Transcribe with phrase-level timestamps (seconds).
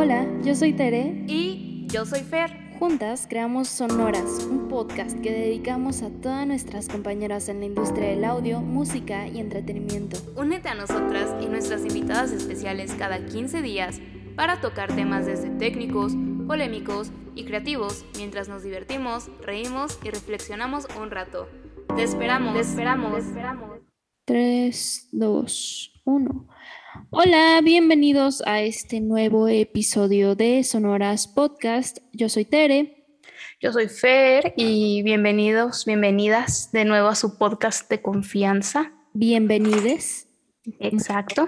[0.00, 1.24] Hola, yo soy Tere.
[1.26, 2.52] Y yo soy Fer.
[2.78, 8.24] Juntas creamos Sonoras, un podcast que dedicamos a todas nuestras compañeras en la industria del
[8.24, 10.16] audio, música y entretenimiento.
[10.36, 14.00] Únete a nosotras y nuestras invitadas especiales cada 15 días
[14.36, 16.12] para tocar temas desde técnicos,
[16.46, 21.48] polémicos y creativos mientras nos divertimos, reímos y reflexionamos un rato.
[21.96, 23.80] Te esperamos, te esperamos, te esperamos.
[24.26, 26.48] 3, 2, 1.
[27.10, 31.98] Hola, bienvenidos a este nuevo episodio de Sonoras Podcast.
[32.12, 33.06] Yo soy Tere.
[33.60, 38.92] Yo soy Fer y bienvenidos, bienvenidas de nuevo a su podcast de confianza.
[39.14, 40.27] Bienvenides.
[40.80, 41.46] Exacto.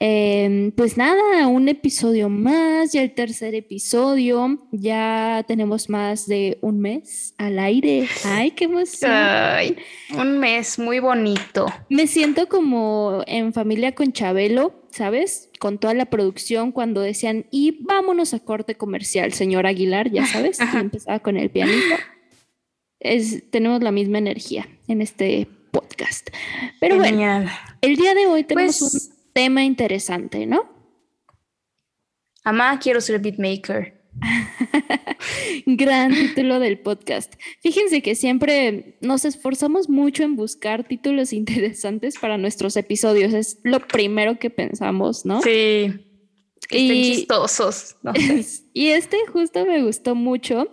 [0.00, 6.80] Eh, pues nada, un episodio más, ya el tercer episodio, ya tenemos más de un
[6.80, 8.06] mes al aire.
[8.24, 9.10] Ay, qué emoción.
[9.12, 9.76] Ay,
[10.16, 11.66] un mes muy bonito.
[11.88, 15.50] Me siento como en familia con Chabelo, ¿sabes?
[15.58, 20.58] Con toda la producción cuando decían, y vámonos a corte comercial, señor Aguilar, ya sabes,
[20.74, 21.96] empezaba con el pianito.
[23.00, 26.30] Es, tenemos la misma energía en este podcast.
[26.80, 30.72] Pero bueno, el día de hoy tenemos un pues tema interesante, ¿no?
[32.44, 34.04] Amá, quiero ser beatmaker.
[35.66, 37.34] Gran título del podcast.
[37.60, 43.34] Fíjense que siempre nos esforzamos mucho en buscar títulos interesantes para nuestros episodios.
[43.34, 45.42] Es lo primero que pensamos, ¿no?
[45.42, 45.92] Sí.
[46.70, 47.96] y, chistosos.
[48.72, 50.72] y este justo me gustó mucho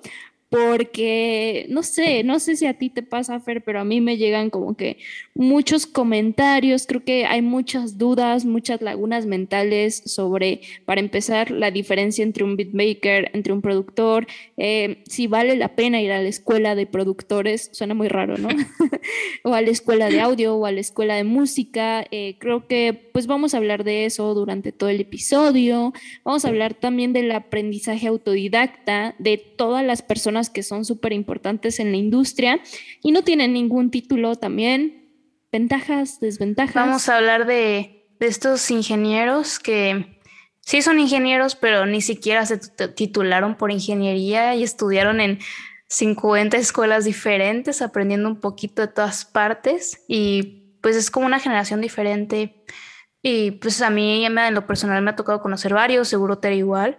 [0.51, 4.17] porque no sé, no sé si a ti te pasa, Fer, pero a mí me
[4.17, 4.97] llegan como que
[5.33, 12.23] muchos comentarios, creo que hay muchas dudas, muchas lagunas mentales sobre, para empezar, la diferencia
[12.23, 14.27] entre un beatmaker, entre un productor,
[14.57, 18.49] eh, si vale la pena ir a la escuela de productores, suena muy raro, ¿no?
[19.45, 23.09] o a la escuela de audio o a la escuela de música, eh, creo que
[23.13, 25.93] pues vamos a hablar de eso durante todo el episodio,
[26.25, 31.79] vamos a hablar también del aprendizaje autodidacta de todas las personas que son súper importantes
[31.79, 32.59] en la industria
[33.03, 35.09] y no tienen ningún título también.
[35.51, 36.75] Ventajas, desventajas.
[36.75, 40.19] Vamos a hablar de, de estos ingenieros que
[40.61, 42.57] sí son ingenieros, pero ni siquiera se
[42.89, 45.39] titularon por ingeniería y estudiaron en
[45.87, 51.81] 50 escuelas diferentes, aprendiendo un poquito de todas partes y pues es como una generación
[51.81, 52.63] diferente.
[53.21, 56.97] Y pues a mí en lo personal me ha tocado conocer varios, seguro Tere igual.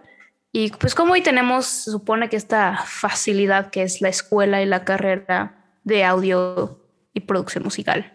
[0.55, 4.67] Y pues como hoy tenemos, se supone que esta facilidad que es la escuela y
[4.67, 6.79] la carrera de audio
[7.11, 8.13] y producción musical.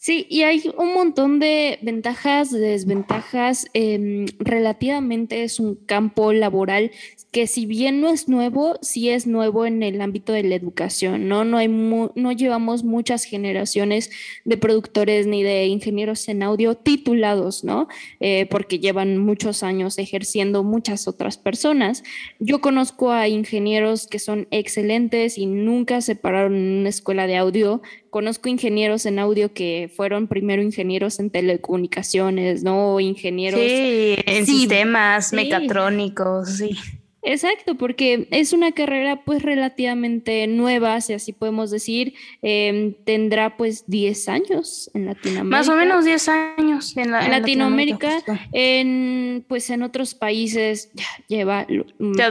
[0.00, 3.66] Sí, y hay un montón de ventajas, desventajas.
[3.74, 6.92] Em, relativamente es un campo laboral
[7.32, 11.26] que si bien no es nuevo, sí es nuevo en el ámbito de la educación,
[11.26, 11.44] ¿no?
[11.44, 14.10] No, hay no llevamos muchas generaciones
[14.44, 17.88] de productores ni de ingenieros en audio titulados, ¿no?
[18.20, 22.04] Eh, porque llevan muchos años ejerciendo muchas otras personas.
[22.38, 27.36] Yo conozco a ingenieros que son excelentes y nunca se pararon en una escuela de
[27.36, 33.00] audio conozco ingenieros en audio que fueron primero ingenieros en telecomunicaciones, ¿no?
[33.00, 33.60] Ingenieros.
[33.60, 36.76] Sí, en sistemas mecatrónicos, sí.
[37.22, 43.84] Exacto, porque es una carrera pues relativamente nueva, si así podemos decir, em, tendrá pues
[43.86, 45.44] 10 años en Latinoamérica.
[45.44, 48.22] Más o menos 10 años en, Latinoamérica.
[48.52, 51.66] en pues en otros países ya lleva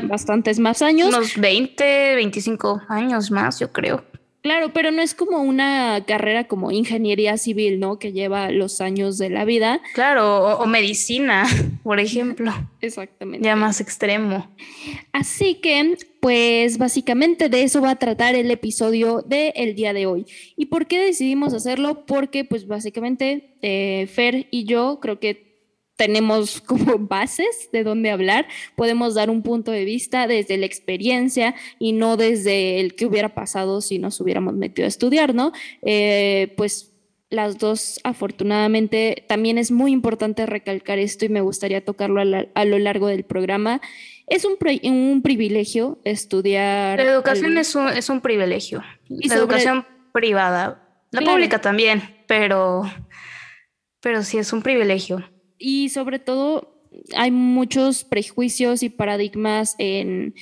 [0.04, 1.10] bastantes más años.
[1.10, 4.04] Unos 20, 25 años más, yo creo.
[4.42, 8.00] Claro, pero no es como una carrera como ingeniería civil, ¿no?
[8.00, 9.82] Que lleva los años de la vida.
[9.94, 11.46] Claro, o, medicina,
[11.84, 12.54] por ejemplo.
[12.82, 13.46] Exactamente.
[13.46, 14.50] Ya más extremo.
[15.12, 20.06] Así que, pues básicamente de eso va a tratar el episodio del el día de
[20.06, 20.26] hoy.
[20.56, 22.06] ¿Y por qué decidimos hacerlo?
[22.06, 25.47] Porque, pues básicamente, eh, Fer y yo creo que
[25.98, 31.56] tenemos como bases de dónde hablar, podemos dar un punto de vista desde la experiencia
[31.78, 35.52] y no desde el que hubiera pasado si nos hubiéramos metido a estudiar, ¿no?
[35.82, 36.94] Eh, pues
[37.30, 42.80] las dos, afortunadamente, también es muy importante recalcar esto y me gustaría tocarlo a, lo
[42.80, 43.82] largo del programa.
[44.28, 46.98] Es un, un privilegio estudiar.
[47.00, 48.82] La educación es, un, es un privilegio.
[49.10, 50.84] Y la educación privada.
[51.12, 52.84] La pública también, pero,
[54.00, 55.22] pero sí es un privilegio
[55.58, 56.78] y sobre todo
[57.16, 60.34] hay muchos prejuicios y paradigmas en,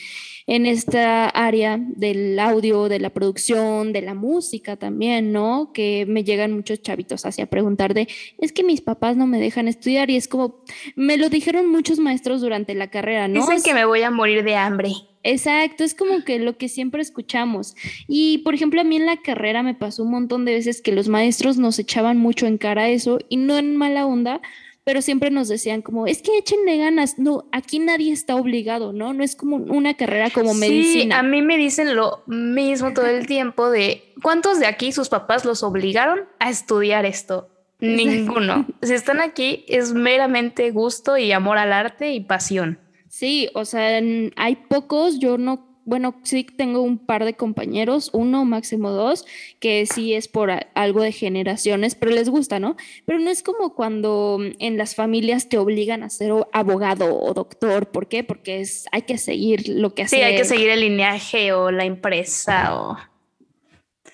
[0.47, 5.71] esta área del audio, de la producción, de la música también, ¿no?
[5.73, 8.07] Que me llegan muchos chavitos hacia preguntar de,
[8.39, 10.63] es que mis papás no me dejan estudiar y es como,
[10.95, 13.41] me lo dijeron muchos maestros durante la carrera, ¿no?
[13.41, 14.91] Dicen que me voy a morir de hambre.
[15.23, 17.75] Exacto, es como que lo que siempre escuchamos.
[18.07, 20.91] Y por ejemplo, a mí en la carrera me pasó un montón de veces que
[20.91, 24.41] los maestros nos echaban mucho en cara eso y no en mala onda,
[24.85, 29.13] pero siempre nos decían como, es que échenle ganas, no, aquí nadie está obligado, ¿no?
[29.13, 31.15] No es como una carrera como medicina.
[31.15, 35.09] Sí, a mí me dicen lo mismo todo el tiempo de, ¿cuántos de aquí sus
[35.09, 37.49] papás los obligaron a estudiar esto?
[37.79, 38.67] Ninguno.
[38.83, 42.79] si están aquí es meramente gusto y amor al arte y pasión.
[43.09, 43.99] Sí, o sea,
[44.35, 49.25] hay pocos, yo no bueno, sí tengo un par de compañeros, uno máximo dos,
[49.59, 52.75] que sí es por algo de generaciones, pero les gusta, ¿no?
[53.05, 57.91] Pero no es como cuando en las familias te obligan a ser abogado o doctor,
[57.91, 58.23] ¿por qué?
[58.23, 60.17] Porque es, hay que seguir lo que hace.
[60.17, 62.97] Sí, hay que seguir el lineaje o la empresa o...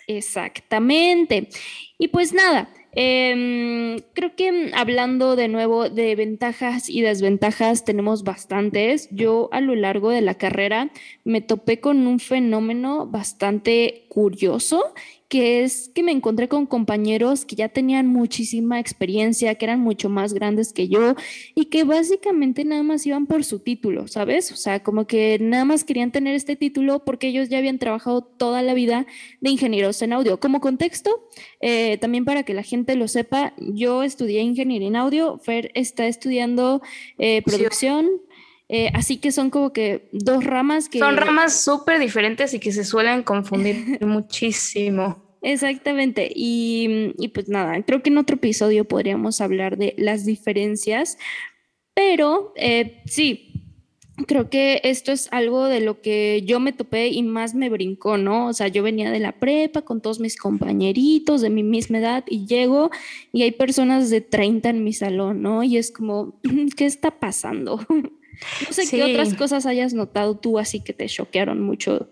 [0.07, 1.47] Exactamente.
[1.97, 9.07] Y pues nada, Em, creo que hablando de nuevo de ventajas y desventajas, tenemos bastantes.
[9.11, 10.91] Yo a lo largo de la carrera
[11.23, 14.93] me topé con un fenómeno bastante curioso
[15.31, 20.10] que es que me encontré con compañeros que ya tenían muchísima experiencia, que eran mucho
[20.10, 21.16] más grandes que yo
[21.56, 24.51] y que básicamente nada más iban por su título, ¿sabes?
[24.51, 28.24] O sea, como que nada más querían tener este título porque ellos ya habían trabajado
[28.24, 29.07] toda la vida
[29.39, 30.38] de ingenieros en audio.
[30.38, 31.30] Como contexto,
[31.62, 36.07] eh, también para que la gente lo sepa, yo estudié ingeniería en audio, Fer está
[36.07, 36.81] estudiando
[37.18, 38.10] eh, producción.
[38.73, 41.00] Eh, así que son como que dos ramas que...
[41.00, 45.38] Son ramas súper diferentes y que se suelen confundir muchísimo.
[45.41, 46.31] Exactamente.
[46.33, 51.18] Y, y, pues nada, creo que en otro episodio podríamos hablar de las diferencias,
[51.94, 53.51] pero eh, sí,
[54.25, 58.15] creo que esto es algo de lo que yo me topé y más me brincó,
[58.15, 58.47] ¿no?
[58.47, 62.24] O sea, yo venía de la prepa con todos mis compañeritos de mi misma edad
[62.25, 62.89] y llego
[63.33, 65.62] y hay personas de 30 en mi salón, ¿no?
[65.62, 66.39] Y es como,
[66.77, 67.85] ¿qué está pasando?
[68.67, 72.09] No sé qué otras cosas hayas notado tú así que te choquearon mucho.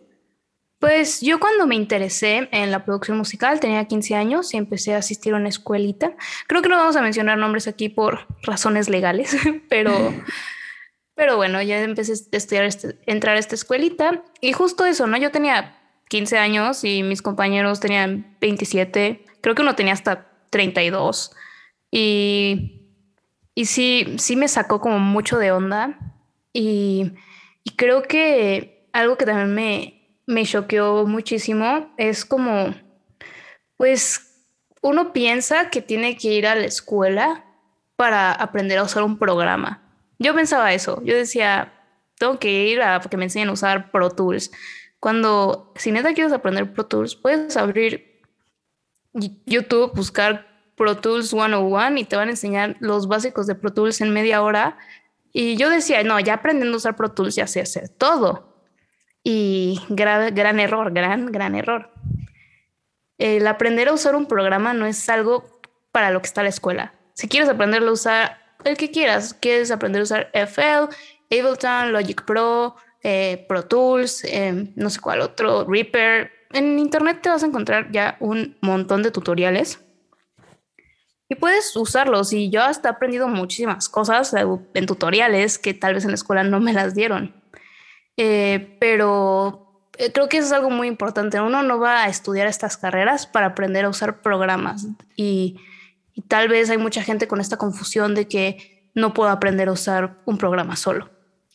[0.79, 4.99] Pues yo cuando me interesé en la producción musical tenía 15 años y empecé a
[4.99, 6.13] asistir a una escuelita.
[6.47, 9.35] Creo que no vamos a mencionar nombres aquí por razones legales,
[9.69, 9.91] pero,
[11.15, 15.17] pero bueno, ya empecé a estudiar, este, entrar a esta escuelita y justo eso, ¿no?
[15.17, 15.77] Yo tenía
[16.07, 21.35] 15 años y mis compañeros tenían 27, creo que uno tenía hasta 32
[21.91, 22.87] y,
[23.53, 26.08] y sí, sí me sacó como mucho de onda
[26.53, 27.13] y,
[27.75, 32.73] creo que algo que también me, me choqueó muchísimo es como,
[33.77, 34.29] pues
[34.81, 37.45] uno piensa que tiene que ir a la escuela
[37.95, 39.81] para aprender a usar un programa.
[40.17, 41.73] Yo pensaba eso, yo decía,
[42.17, 44.51] tengo que ir a que me enseñen a usar Pro Tools.
[44.99, 48.21] Cuando, si neta quieres aprender Pro Tools, puedes abrir
[49.13, 54.01] YouTube, buscar Pro Tools 101 y te van a enseñar los básicos de Pro Tools
[54.01, 54.77] en media hora
[55.31, 58.63] y yo decía, no, ya aprendiendo a usar Pro Tools ya sé hacer todo.
[59.23, 61.91] Y gran, gran error, gran, gran error.
[63.17, 65.59] El aprender a usar un programa no es algo
[65.91, 66.93] para lo que está la escuela.
[67.13, 70.87] Si quieres aprenderlo a usar el que quieras, quieres aprender a usar FL,
[71.29, 76.31] Ableton, Logic Pro, eh, Pro Tools, eh, no sé cuál otro, Reaper.
[76.51, 79.79] En internet te vas a encontrar ya un montón de tutoriales
[81.29, 82.33] y puedes usarlos.
[82.33, 84.33] Y yo hasta he aprendido muchísimas cosas
[84.73, 87.35] en tutoriales que tal vez en la escuela no me las dieron.
[88.17, 91.39] Eh, pero eh, creo que eso es algo muy importante.
[91.39, 94.87] Uno no va a estudiar estas carreras para aprender a usar programas.
[95.15, 95.57] Y
[96.27, 100.17] tal vez hay mucha gente con esta confusión de que no puedo aprender a usar
[100.25, 101.09] un programa solo.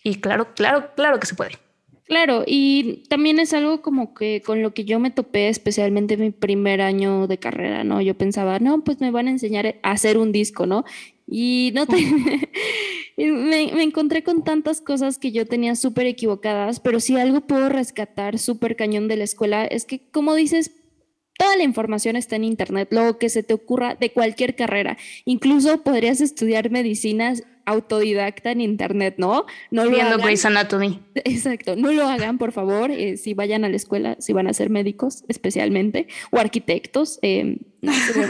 [0.04, 1.58] Y claro, claro, claro que se puede.
[2.06, 6.20] Claro, y también es algo como que con lo que yo me topé, especialmente en
[6.20, 8.03] mi primer año de carrera, ¿no?
[8.03, 10.84] Yo pensaba, no, pues me van a enseñar a hacer un disco, ¿no?
[11.27, 11.96] Y no te...
[13.17, 17.70] me, me, encontré con tantas cosas que yo tenía súper equivocadas, pero si algo puedo
[17.70, 20.73] rescatar súper cañón de la escuela es que, como dices,
[21.37, 24.96] Toda la información está en Internet, lo que se te ocurra de cualquier carrera.
[25.25, 29.46] Incluso podrías estudiar medicinas autodidacta en internet, ¿no?
[29.70, 31.00] No Viendo Grey's Anatomy.
[31.14, 34.52] Exacto, no lo hagan, por favor, eh, si vayan a la escuela, si van a
[34.52, 37.58] ser médicos especialmente, o arquitectos, eh,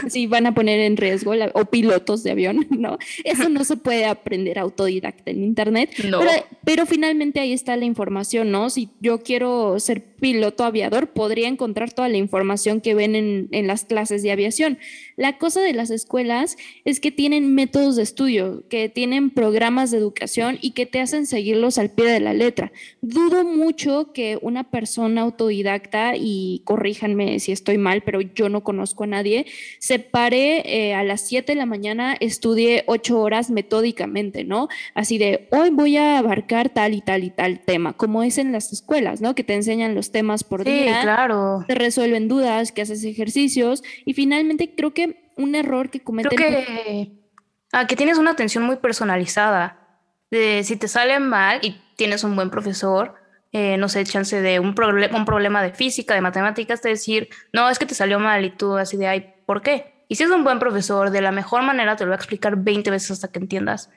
[0.07, 2.97] si van a poner en riesgo o pilotos de avión, ¿no?
[3.23, 6.19] Eso no se puede aprender autodidacta en internet, no.
[6.19, 6.31] pero,
[6.63, 8.69] pero, finalmente ahí está la información, ¿no?
[8.69, 13.67] Si yo quiero ser piloto aviador, podría encontrar toda la información que ven en, en
[13.67, 14.77] las clases de aviación.
[15.17, 19.97] La cosa de las escuelas es que tienen métodos de estudio, que tienen programas de
[19.97, 22.71] educación y que te hacen seguirlos al pie de la letra.
[23.01, 29.03] Dudo mucho que una persona autodidacta, y corríjanme si estoy mal, pero yo no conozco
[29.03, 29.44] a nadie,
[29.79, 34.67] se pare eh, a las 7 de la mañana, estudie 8 horas metódicamente, ¿no?
[34.93, 38.51] Así de, hoy voy a abarcar tal y tal y tal tema, como es en
[38.51, 39.35] las escuelas, ¿no?
[39.35, 41.63] Que te enseñan los temas por sí, día, claro.
[41.67, 46.37] te resuelven dudas, que haces ejercicios y finalmente creo que un error que cometen...
[46.37, 47.25] Creo que
[47.75, 49.79] a que tienes una atención muy personalizada.
[50.31, 53.15] De, si te sale mal y tienes un buen profesor,
[53.51, 57.69] eh, no sé, chance de un, un problema de física, de matemáticas, te decir, no,
[57.69, 60.05] es que te salió mal y tú así de, ay, ¿por qué?
[60.07, 62.57] Y si es un buen profesor, de la mejor manera te lo va a explicar
[62.57, 63.89] 20 veces hasta que entiendas.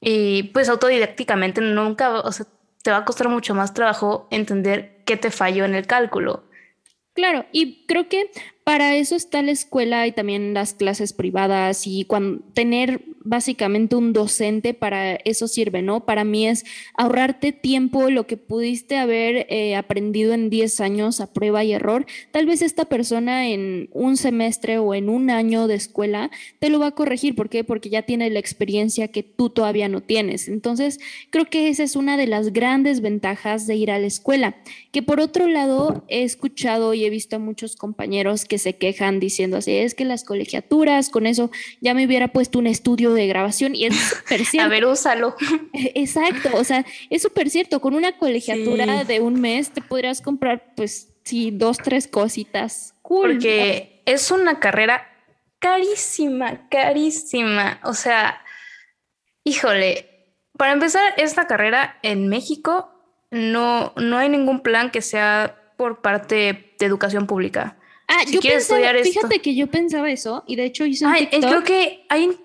[0.00, 2.46] Y pues autodidácticamente nunca, o sea,
[2.82, 6.44] te va a costar mucho más trabajo entender qué te falló en el cálculo.
[7.14, 8.30] Claro, y creo que
[8.68, 14.12] para eso está la escuela y también las clases privadas y cuando, tener básicamente un
[14.12, 16.04] docente para eso sirve, ¿no?
[16.04, 21.32] Para mí es ahorrarte tiempo, lo que pudiste haber eh, aprendido en 10 años a
[21.32, 22.06] prueba y error.
[22.30, 26.78] Tal vez esta persona en un semestre o en un año de escuela te lo
[26.78, 27.34] va a corregir.
[27.34, 27.64] ¿Por qué?
[27.64, 30.48] Porque ya tiene la experiencia que tú todavía no tienes.
[30.48, 30.98] Entonces,
[31.30, 34.56] creo que esa es una de las grandes ventajas de ir a la escuela.
[34.90, 39.20] Que por otro lado, he escuchado y he visto a muchos compañeros que se quejan
[39.20, 41.50] diciendo así, es que las colegiaturas, con eso
[41.80, 44.66] ya me hubiera puesto un estudio de grabación y es súper cierto.
[44.66, 45.36] A ver, úsalo.
[45.72, 50.74] Exacto, o sea, es súper cierto, con una colegiatura de un mes te podrías comprar,
[50.76, 52.94] pues, sí, dos, tres cositas.
[53.02, 53.32] Cool.
[53.32, 55.06] Porque es una carrera
[55.58, 57.80] carísima, carísima.
[57.84, 58.42] O sea,
[59.44, 60.08] híjole,
[60.56, 62.90] para empezar, esta carrera en México
[63.30, 67.77] no, no hay ningún plan que sea por parte de educación pública.
[68.08, 71.40] Ah, yo pensaba, fíjate que yo pensaba eso y de hecho hice un TikTok.
[71.40, 72.38] creo que hay en,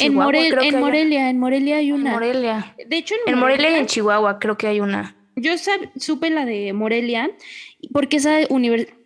[0.00, 2.10] en, Morelia, en Morelia hay una.
[2.10, 2.74] En Morelia.
[2.86, 5.16] De hecho, en, Morelia, y en Chihuahua creo que hay una.
[5.34, 5.52] Yo
[5.96, 7.30] supe la de Morelia
[7.92, 8.38] porque esa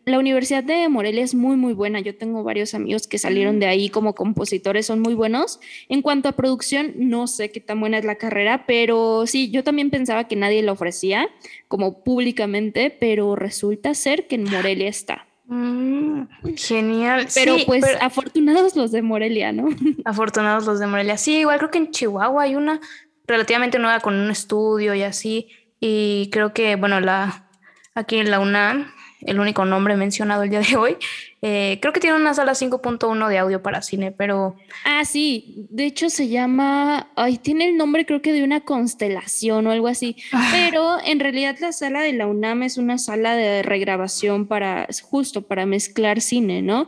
[0.04, 2.00] la Universidad de Morelia es muy, muy buena.
[2.00, 5.61] Yo tengo varios amigos que salieron de ahí como compositores, son muy buenos.
[5.88, 9.62] En cuanto a producción, no sé qué tan buena es la carrera, pero sí, yo
[9.62, 11.28] también pensaba que nadie la ofrecía
[11.69, 15.26] como públicamente, pero resulta ser que en Morelia está.
[15.54, 17.28] Mm, genial.
[17.35, 19.68] Pero pues afortunados los de Morelia, ¿no?
[20.06, 21.18] Afortunados los de Morelia.
[21.18, 22.80] Sí, igual creo que en Chihuahua hay una
[23.26, 25.50] relativamente nueva con un estudio y así.
[25.78, 27.50] Y creo que, bueno, la
[27.94, 28.90] aquí en la UNAM
[29.21, 30.97] el único nombre mencionado el día de hoy.
[31.44, 34.54] Eh, creo que tiene una sala 5.1 de audio para cine, pero...
[34.84, 39.66] Ah, sí, de hecho se llama, ay, tiene el nombre creo que de una constelación
[39.66, 40.52] o algo así, ah.
[40.52, 45.42] pero en realidad la sala de la UNAM es una sala de regrabación para, justo
[45.42, 46.87] para mezclar cine, ¿no?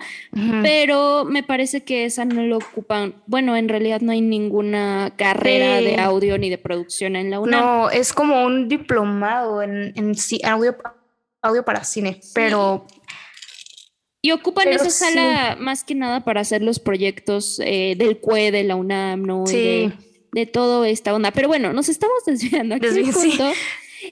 [0.63, 5.81] Pero me parece que esa no lo ocupan, bueno, en realidad no hay ninguna carrera
[5.81, 7.61] de audio ni de producción en la UNAM.
[7.61, 10.77] No, es como un diplomado en, en audio
[11.45, 12.87] audio para cine, pero...
[14.25, 18.65] Y ocupan esa sala más que nada para hacer los proyectos eh, del CUE, de
[18.65, 19.47] la UNAM, ¿no?
[19.47, 19.93] Sí.
[20.33, 21.31] de, todo esta onda.
[21.31, 22.75] Pero bueno, nos estamos desviando.
[22.75, 23.53] Aquí el punto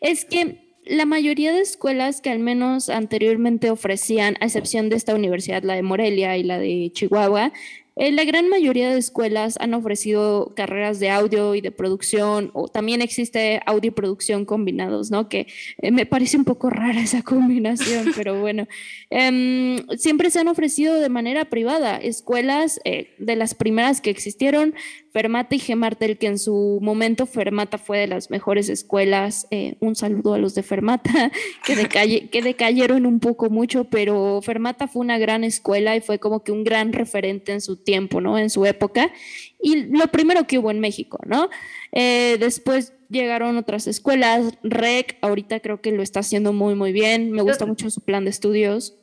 [0.02, 5.14] es que la mayoría de escuelas que al menos anteriormente ofrecían, a excepción de esta
[5.14, 7.50] universidad, la de Morelia y la de Chihuahua,
[7.96, 12.68] eh, la gran mayoría de escuelas han ofrecido carreras de audio y de producción, o
[12.68, 15.28] también existe audio y producción combinados, ¿no?
[15.28, 15.46] Que
[15.78, 18.66] eh, me parece un poco rara esa combinación, pero bueno.
[19.10, 21.96] Em, siempre se han ofrecido de manera privada.
[21.98, 24.74] Escuelas eh, de las primeras que existieron
[25.12, 29.46] Fermata y Gemartel, que en su momento Fermata fue de las mejores escuelas.
[29.50, 31.30] Eh, un saludo a los de Fermata,
[31.66, 36.42] que, que decayeron un poco mucho, pero Fermata fue una gran escuela y fue como
[36.42, 38.38] que un gran referente en su tiempo, ¿no?
[38.38, 39.12] En su época.
[39.60, 41.50] Y lo primero que hubo en México, ¿no?
[41.92, 47.30] Eh, después llegaron otras escuelas, REC, ahorita creo que lo está haciendo muy, muy bien.
[47.30, 48.96] Me gusta mucho su plan de estudios.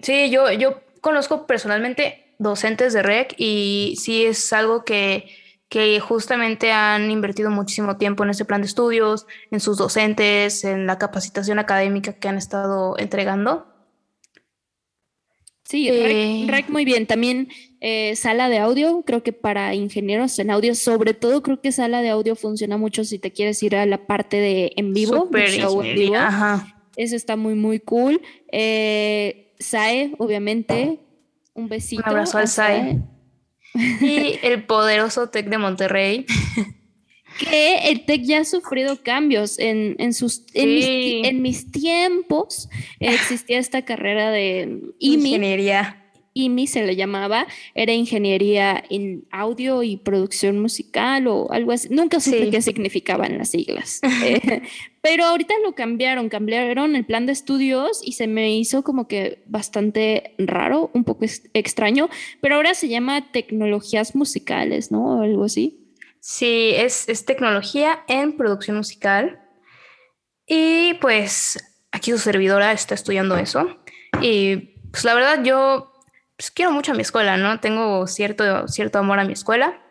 [0.00, 5.28] Sí, yo, yo conozco personalmente docentes de REC y sí es algo que,
[5.68, 10.86] que justamente han invertido muchísimo tiempo en ese plan de estudios, en sus docentes, en
[10.86, 13.73] la capacitación académica que han estado entregando.
[15.74, 17.04] Sí, REC, eh, muy bien.
[17.08, 17.48] También
[17.80, 22.00] eh, sala de audio, creo que para ingenieros en audio, sobre todo creo que sala
[22.00, 25.28] de audio funciona mucho si te quieres ir a la parte de en vivo.
[26.94, 28.22] Eso está muy, muy cool.
[28.52, 31.00] Eh, SAE, obviamente,
[31.54, 32.04] un besito.
[32.04, 33.00] Un abrazo al SAE.
[33.74, 36.24] Y el poderoso TEC de Monterrey.
[37.38, 42.68] Que el TEC ya ha sufrido cambios en, en sus en, mis, tiempos
[43.00, 50.60] existía esta carrera de ingeniería IMI se le llamaba, era ingeniería en audio y producción
[50.60, 51.88] musical o algo así.
[51.90, 54.00] Nunca supe qué significaban las siglas.
[54.24, 54.62] Eh,
[55.02, 59.42] pero ahorita lo cambiaron, cambiaron el plan de estudios y se me hizo como que
[59.46, 62.08] bastante raro, un poco extraño,
[62.40, 65.18] pero ahora se llama tecnologías musicales, ¿no?
[65.18, 65.83] O algo así.
[66.26, 69.42] Sí, es, es tecnología en producción musical.
[70.46, 71.58] Y pues
[71.92, 73.76] aquí su servidora está estudiando eso.
[74.22, 75.92] Y pues la verdad yo
[76.38, 77.60] pues quiero mucho a mi escuela, ¿no?
[77.60, 79.82] Tengo cierto, cierto amor a mi escuela.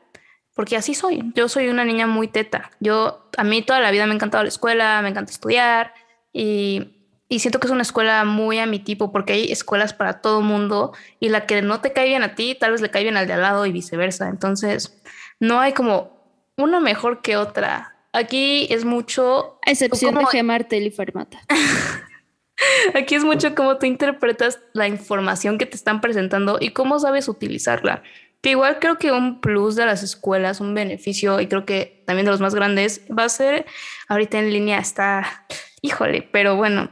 [0.56, 1.32] porque así soy.
[1.36, 2.72] Yo soy una niña muy teta.
[2.80, 5.94] Yo, a mí toda la vida me ha encantado la escuela, me encanta estudiar
[6.34, 10.20] y, y siento que es una escuela muy a mi tipo porque hay escuelas para
[10.22, 13.04] todo mundo y la que no te cae bien a ti, tal vez le cae
[13.04, 14.30] bien al de al lado y viceversa.
[14.30, 15.00] Entonces,
[15.40, 16.23] no hay como
[16.58, 17.96] una mejor que otra.
[18.12, 19.60] Aquí es mucho...
[19.66, 21.40] A excepción de Gemartel y Fermata.
[22.94, 27.28] Aquí es mucho cómo tú interpretas la información que te están presentando y cómo sabes
[27.28, 28.04] utilizarla.
[28.42, 32.26] Que igual creo que un plus de las escuelas, un beneficio, y creo que también
[32.26, 33.66] de los más grandes, va a ser
[34.08, 35.46] ahorita en línea está,
[35.82, 36.92] híjole, pero bueno,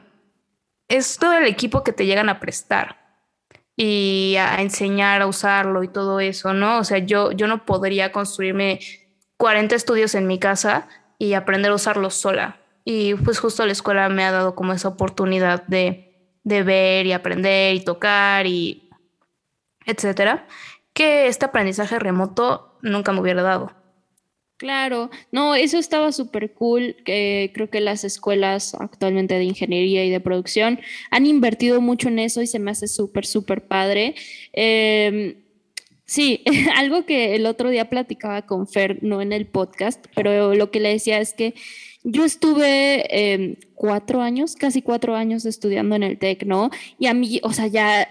[0.88, 3.02] es todo el equipo que te llegan a prestar
[3.76, 6.80] y a enseñar a usarlo y todo eso, ¿no?
[6.80, 8.80] O sea, yo, yo no podría construirme
[9.42, 12.60] 40 estudios en mi casa y aprender a usarlos sola.
[12.86, 17.12] Y pues justo la escuela me ha dado como esa oportunidad de, de ver y
[17.12, 18.92] aprender y tocar y
[19.88, 20.46] etcétera
[20.94, 23.72] que este aprendizaje remoto nunca me hubiera dado.
[24.58, 26.98] Claro, no, eso estaba súper cool.
[27.04, 30.80] creo que las escuelas actualmente de ingeniería y de producción
[31.10, 34.14] han invertido mucho en eso y se me hace súper, súper padre.
[34.54, 35.42] Em,
[36.12, 36.44] sí,
[36.76, 40.82] algo que el otro día platicaba con Fer, no en el podcast, pero lo que
[40.82, 41.56] le decía es que
[42.04, 46.70] yo estuve em, cuatro años, casi cuatro años estudiando en el TEC, ¿no?
[47.00, 48.10] Y a mí, o sea, ya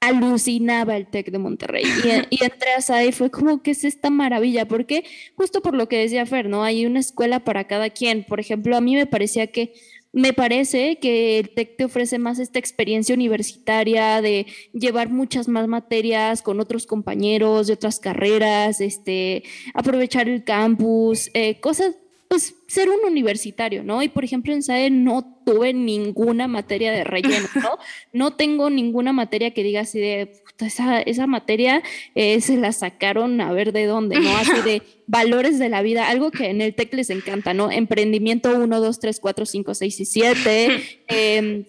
[0.00, 1.84] alucinaba el TEC de Monterrey.
[2.30, 4.66] Y, entré a SAI y fue como, que es esta maravilla?
[4.66, 5.04] Porque
[5.36, 6.64] justo por lo que decía Fer, ¿no?
[6.64, 8.24] Hay una escuela para cada quien.
[8.24, 9.72] Por ejemplo, a mí me parecía que
[10.16, 15.68] me parece que el TEC te ofrece más esta experiencia universitaria de llevar muchas más
[15.68, 19.42] materias con otros compañeros de otras carreras, este,
[19.74, 21.96] aprovechar el campus, eh, cosas,
[22.28, 24.02] pues ser un universitario, ¿no?
[24.02, 27.76] Y por ejemplo en SAE no tuve ninguna materia de relleno, ¿no?
[28.14, 31.82] No tengo ninguna materia que diga así de, esa, esa materia
[32.14, 34.34] eh, se la sacaron a ver de dónde, ¿no?
[34.38, 37.70] Así de valores de la vida, algo que en el TEC les encanta, ¿no?
[37.70, 40.66] Emprendimiento 1, 2, 3, 4, 5, 6 y 7,
[41.08, 41.64] eh.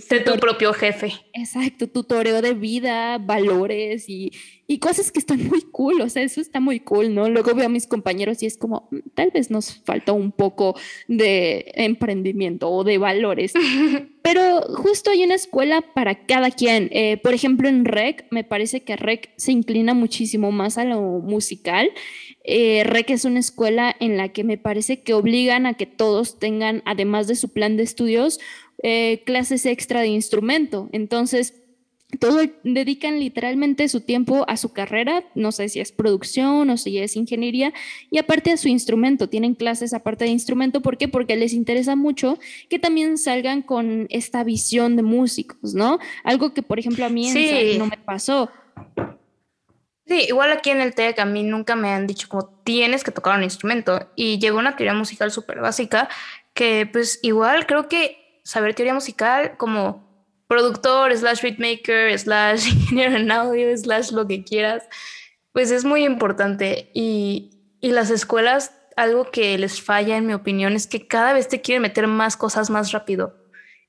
[0.00, 1.12] Ser tu propio jefe.
[1.34, 4.32] Exacto, tutoreo de vida, valores y,
[4.66, 7.28] y cosas que están muy cool, o sea, eso está muy cool, ¿no?
[7.28, 10.74] Luego veo a mis compañeros y es como, mm, tal vez nos falta un poco
[11.08, 13.52] de emprendimiento o de valores.
[14.22, 16.88] Pero justo hay una escuela para cada quien.
[16.92, 21.00] Eh, por ejemplo, en REC, me parece que REC se inclina muchísimo más a lo
[21.00, 21.90] musical.
[22.44, 26.38] Eh, REC es una escuela en la que me parece que obligan a que todos
[26.38, 28.40] tengan, además de su plan de estudios,
[28.82, 30.88] eh, clases extra de instrumento.
[30.92, 31.54] Entonces,
[32.18, 36.98] todo dedican literalmente su tiempo a su carrera, no sé si es producción o si
[36.98, 37.72] es ingeniería,
[38.10, 41.08] y aparte a su instrumento, tienen clases aparte de instrumento, ¿por qué?
[41.08, 45.98] Porque les interesa mucho que también salgan con esta visión de músicos, ¿no?
[46.22, 47.32] Algo que, por ejemplo, a mí
[47.78, 48.50] no me pasó.
[50.12, 53.10] Sí, igual aquí en el TEC a mí nunca me han dicho como tienes que
[53.10, 56.10] tocar un instrumento y llegó una teoría musical súper básica
[56.52, 63.32] que pues igual creo que saber teoría musical como productor, slash beatmaker, slash ingeniero en
[63.32, 64.86] audio, slash lo que quieras,
[65.52, 66.90] pues es muy importante.
[66.92, 71.48] Y, y las escuelas, algo que les falla, en mi opinión, es que cada vez
[71.48, 73.34] te quieren meter más cosas más rápido.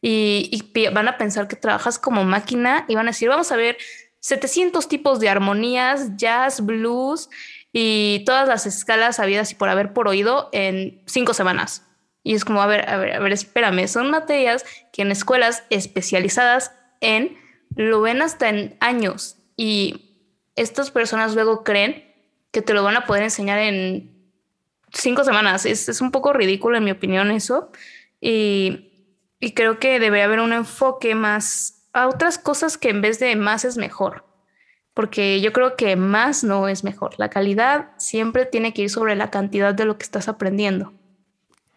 [0.01, 3.57] Y, y, van a pensar que trabajas como máquina y van a decir, vamos a
[3.57, 3.77] ver
[4.23, 7.29] 700 tipos de armonías, jazz, blues
[7.73, 11.85] y todas las escalas habidas y por haber por oído en cinco semanas.
[12.23, 15.63] Y es como, a ver, a ver, a ver, espérame, son materias que en escuelas
[15.69, 17.37] especializadas en
[17.75, 20.15] lo ven hasta en años y
[20.55, 22.09] estas personas luego creen
[22.51, 24.31] que te lo van a poder enseñar en
[24.93, 25.65] cinco semanas.
[25.65, 27.73] Es, es un poco ridículo en mi opinión eso
[28.21, 33.19] y, y creo que debe haber un enfoque más a otras cosas que en vez
[33.19, 34.25] de más es mejor.
[34.93, 37.15] Porque yo creo que más no es mejor.
[37.17, 40.93] La calidad siempre tiene que ir sobre la cantidad de lo que estás aprendiendo.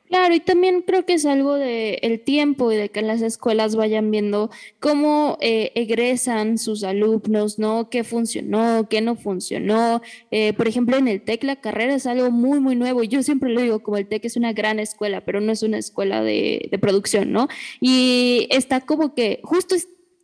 [0.09, 3.75] Claro, y también creo que es algo de el tiempo y de que las escuelas
[3.75, 7.91] vayan viendo cómo eh, egresan sus alumnos, ¿no?
[7.91, 10.03] ¿Qué funcionó, qué no funcionó?
[10.31, 13.03] Eh, por ejemplo, en el TEC la carrera es algo muy, muy nuevo.
[13.03, 15.79] Yo siempre lo digo, como el TEC es una gran escuela, pero no es una
[15.79, 17.49] escuela de, de producción, ¿no?
[17.81, 19.75] Y está como que justo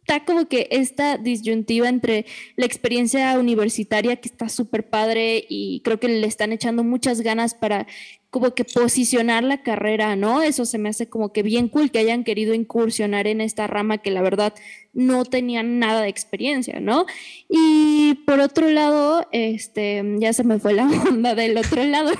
[0.02, 6.00] está como que esta disyuntiva entre la experiencia universitaria que está súper padre y creo
[6.00, 7.86] que le están echando muchas ganas para
[8.30, 10.42] como que posicionar la carrera, ¿no?
[10.42, 13.98] Eso se me hace como que bien cool que hayan querido incursionar en esta rama
[13.98, 14.54] que la verdad
[14.94, 17.06] no tenían nada de experiencia, ¿no?
[17.48, 22.10] Y por otro lado, este, ya se me fue la onda del otro lado.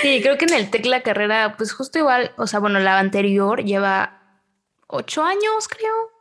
[0.00, 3.00] Sí, creo que en el TEC la carrera, pues justo igual, o sea, bueno, la
[3.00, 4.40] anterior lleva
[4.86, 6.17] ocho años, creo,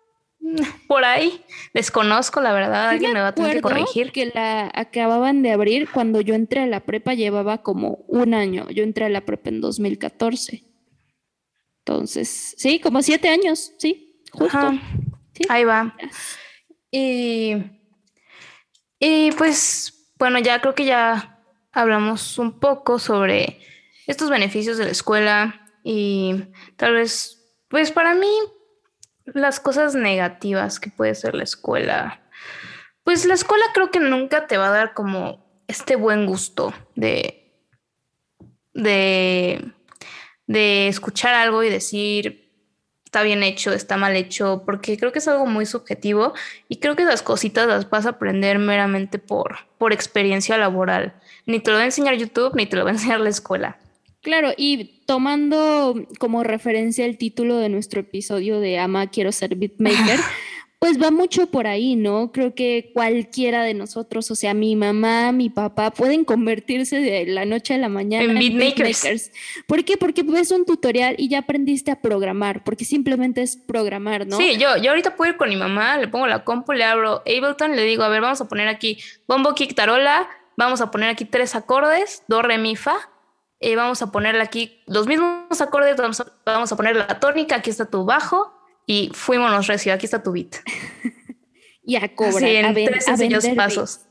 [0.87, 1.43] por ahí.
[1.73, 4.11] Desconozco, la verdad, alguien me, va a tener que corregir.
[4.11, 8.69] Que la acababan de abrir cuando yo entré a la prepa, llevaba como un año.
[8.69, 10.63] Yo entré a la prepa en 2014.
[11.79, 14.71] Entonces, sí, como siete años, sí, justo.
[15.49, 15.95] Ahí va.
[16.91, 17.55] Y,
[18.99, 21.39] y pues, bueno, ya creo que ya
[21.71, 23.59] hablamos un poco sobre
[24.07, 26.33] estos beneficios de la escuela y
[26.75, 28.27] tal vez, pues para mí
[29.33, 32.21] las cosas negativas que puede ser la escuela.
[33.03, 37.53] Pues la escuela creo que nunca te va a dar como este buen gusto de,
[38.73, 39.71] de,
[40.47, 42.51] de escuchar algo y decir,
[43.05, 46.33] está bien hecho, está mal hecho, porque creo que es algo muy subjetivo
[46.67, 51.13] y creo que esas cositas las vas a aprender meramente por, por experiencia laboral.
[51.45, 53.77] Ni te lo va a enseñar YouTube, ni te lo va a enseñar la escuela.
[54.27, 60.19] Claro, y tomando como referencia el título de nuestro episodio de Ama, quiero ser beatmaker,
[60.79, 62.33] pues va mucho por ahí, ¿no?
[62.33, 67.45] Creo que cualquiera de nosotros, o sea, mi mamá, mi papá, pueden convertirse de la
[67.45, 69.31] noche a la mañana en beatmakers.
[69.65, 69.95] ¿Por qué?
[69.95, 74.35] Porque ves un tutorial y ya aprendiste a programar, porque simplemente es programar, ¿no?
[74.35, 77.23] Sí, yo, yo ahorita puedo ir con mi mamá, le pongo la compu, le abro
[77.25, 81.07] Ableton, le digo, a ver, vamos a poner aquí bombo, kick, tarola, vamos a poner
[81.11, 82.97] aquí tres acordes, do, re, mi, fa
[83.59, 87.55] eh, vamos a ponerle aquí los mismos acordes, vamos a, vamos a poner la tónica,
[87.55, 88.53] aquí está tu bajo
[88.85, 90.55] y fuímonos recio, aquí está tu beat.
[91.83, 92.39] y a cobrar.
[92.39, 94.01] Sí, en tres sencillos pasos.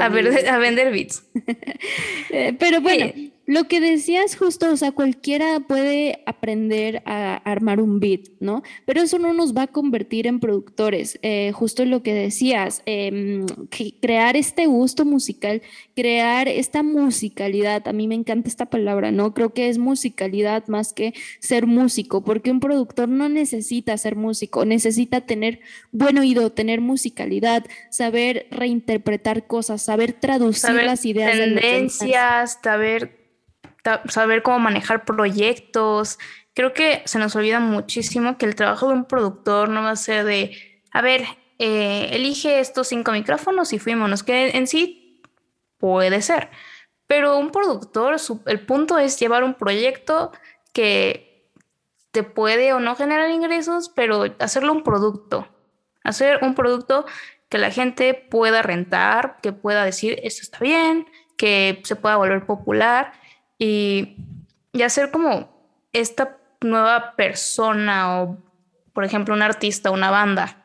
[0.00, 1.24] a, ver, a, vender beats.
[2.30, 3.12] Eh, pero bueno,
[3.44, 8.62] lo que decías justo, o sea, cualquiera puede aprender a armar un beat, ¿no?
[8.86, 11.18] Pero eso no nos va a convertir en productores.
[11.22, 13.46] Eh, justo lo que decías, em,
[14.00, 15.60] crear este gusto musical,
[15.96, 19.34] crear esta musicalidad, a mí me encanta esta palabra, ¿no?
[19.34, 24.64] Creo que es musicalidad más que ser músico, porque un productor no necesita ser músico,
[24.64, 31.32] necesita tener buen oído, tener musicalidad, saber reinterpretar cosas, saber traducir las ideas.
[31.32, 33.21] Tendencias, saber
[34.08, 36.18] saber cómo manejar proyectos.
[36.54, 39.96] Creo que se nos olvida muchísimo que el trabajo de un productor no va a
[39.96, 41.24] ser de, a ver,
[41.58, 45.20] eh, elige estos cinco micrófonos y fuímonos, que en sí
[45.78, 46.50] puede ser.
[47.06, 48.16] Pero un productor,
[48.46, 50.32] el punto es llevar un proyecto
[50.72, 51.50] que
[52.10, 55.48] te puede o no generar ingresos, pero hacerlo un producto.
[56.04, 57.06] Hacer un producto
[57.48, 62.46] que la gente pueda rentar, que pueda decir, esto está bien, que se pueda volver
[62.46, 63.12] popular
[63.62, 64.16] y,
[64.72, 65.48] y hacer como
[65.92, 68.38] esta nueva persona o,
[68.92, 70.58] por ejemplo, un artista, una banda.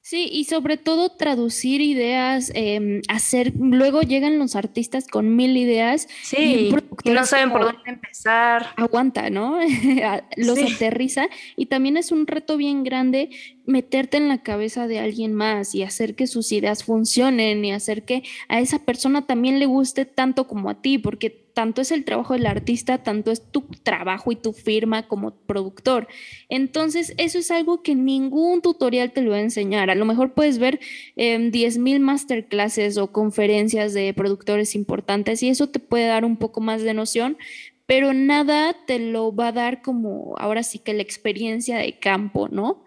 [0.00, 6.08] Sí, y sobre todo traducir ideas, em, hacer, luego llegan los artistas con mil ideas.
[6.22, 6.72] Sí,
[7.04, 8.66] y, no saben por dónde empezar.
[8.76, 9.58] Aguanta, ¿no?
[10.36, 13.30] los aterriza y también es un reto bien grande
[13.64, 18.04] meterte en la cabeza de alguien más y hacer que sus ideas funcionen y hacer
[18.04, 22.04] que a esa persona también le guste tanto como a ti, porque tanto es el
[22.04, 26.08] trabajo del artista, tanto es tu trabajo y tu firma como productor.
[26.48, 29.88] Entonces, eso es algo que ningún tutorial te lo va a enseñar.
[29.88, 30.80] A lo mejor puedes ver
[31.16, 36.36] eh, em, 10.000 masterclasses o conferencias de productores importantes y eso te puede dar un
[36.36, 37.38] poco más de noción,
[37.86, 42.48] pero nada te lo va a dar como ahora sí que la experiencia de campo,
[42.48, 42.82] ¿no?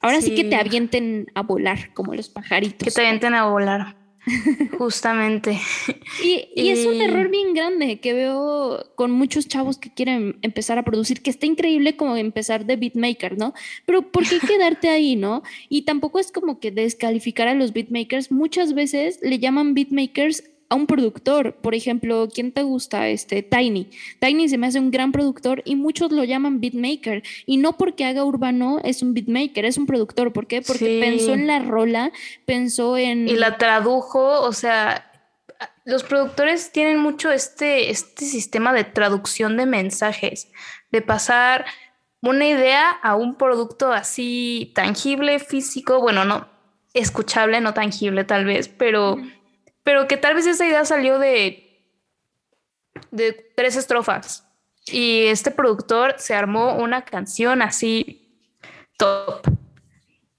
[0.00, 0.34] Ahora sí.
[0.34, 2.88] que te avienten a volar, como los pajaritos.
[2.88, 4.01] Que te avienten a volar.
[4.78, 5.58] Justamente.
[6.22, 10.78] Y, y, es un error bien grande que veo con muchos chavos que quieren empezar
[10.78, 13.52] a producir, que está increíble como empezar de beatmaker, ¿no?
[13.84, 15.42] Pero ¿por qué quedarte ahí, no?
[15.68, 18.30] Y tampoco es como que descalificar a los beatmakers.
[18.30, 21.54] Muchas veces le llaman beatmakers a un productor.
[21.56, 23.08] Por ejemplo, ¿quién te gusta?
[23.08, 23.90] Este Tiny.
[24.20, 27.22] Tiny se me hace un gran productor y muchos lo llaman beatmaker.
[27.44, 30.32] Y no porque haga urbano es un beatmaker, es un productor.
[30.32, 30.62] ¿Por qué?
[30.62, 32.10] Porque pensó en la rola,
[32.46, 33.28] pensó en.
[33.28, 35.08] Y la tradujo, o sea.
[35.84, 40.48] Los productores tienen mucho este, este sistema de traducción de mensajes,
[40.92, 41.66] de pasar
[42.20, 46.48] una idea a un producto así tangible, físico, bueno, no
[46.94, 49.18] escuchable, no tangible tal vez, pero
[49.82, 51.84] pero que tal vez esa idea salió de,
[53.10, 54.48] de tres estrofas.
[54.86, 58.22] Y este productor se armó una canción así
[58.96, 59.46] top.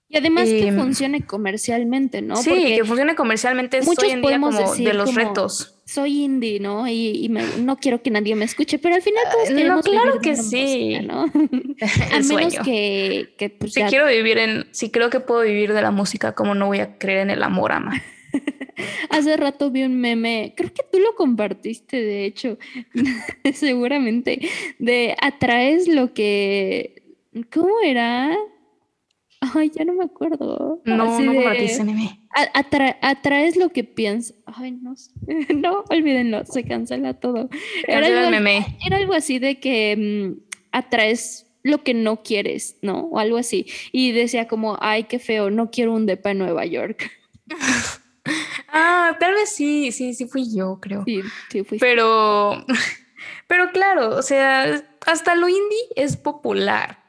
[0.10, 2.36] Y además que funcione comercialmente, ¿no?
[2.36, 5.82] Sí, que funcione comercialmente es hoy en día como de los retos.
[5.86, 6.88] Soy indie, ¿no?
[6.88, 10.36] Y, no quiero que nadie me escuche, pero al final todos uh, No, claro que
[10.36, 11.00] sí.
[11.00, 11.24] ¿no?
[12.14, 15.82] a menos que, que pues, si quiero vivir en, si creo que puedo vivir de
[15.82, 18.04] la música, como no voy a creer en el amor, ama.
[19.10, 22.58] Hace rato vi un meme, creo que tú lo compartiste, de hecho,
[23.54, 24.40] seguramente,
[24.80, 27.04] de atraes lo que,
[27.52, 28.36] ¿cómo era?
[29.54, 30.82] Ay, ya no me acuerdo.
[30.86, 32.22] No, no compartiste anime.
[33.02, 34.38] atraes lo que piensas.
[34.46, 34.94] Ay, no
[35.56, 37.50] No, olvídenlo, se cancela todo.
[37.88, 38.38] Era algo,
[38.86, 43.02] era algo, así de que mm, atraes lo que no quieres, ¿no?
[43.06, 43.66] O algo así.
[43.92, 47.12] Y decía como, ay, qué feo, no quiero un depa en Nueva York.
[48.74, 51.04] Ah, tal vez sí, sí, sí fui yo, creo.
[51.06, 51.78] Sí, sí fui.
[51.78, 52.66] Pero,
[53.48, 57.04] pero claro, o sea, hasta lo indie es popular.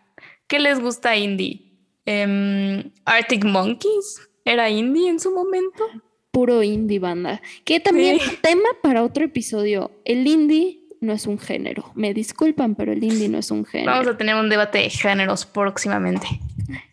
[0.46, 1.72] ¿Qué les gusta indie?
[2.06, 5.84] Em, Arctic Monkeys era indie en su momento.
[6.30, 7.40] Puro indie banda.
[7.64, 9.90] Que también tema para otro episodio.
[10.04, 11.92] El indie no es un género.
[11.94, 13.92] Me disculpan, pero el indie no es un género.
[13.92, 16.26] Vamos a tener un debate de géneros próximamente.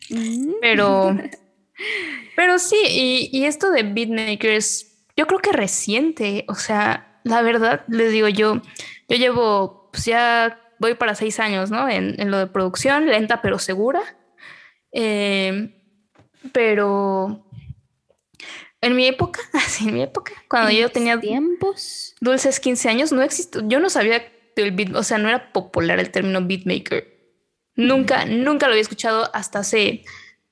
[0.10, 0.54] Mm.
[0.62, 1.18] Pero,
[2.36, 6.46] pero sí, y, y, esto de beatmakers, yo creo que reciente.
[6.48, 8.62] O sea, la verdad, les digo yo,
[9.08, 11.88] yo llevo, pues ya voy para seis años, ¿no?
[11.88, 14.02] En, en lo de producción, lenta pero segura.
[14.92, 15.78] Eh,
[16.52, 17.46] pero
[18.82, 23.22] en mi época, así en mi época, cuando yo tenía tiempos dulces 15 años, no
[23.22, 24.24] existía, yo no sabía
[24.56, 27.08] el beat, o sea, no era popular el término beatmaker.
[27.76, 30.04] Nunca, nunca lo había escuchado hasta hace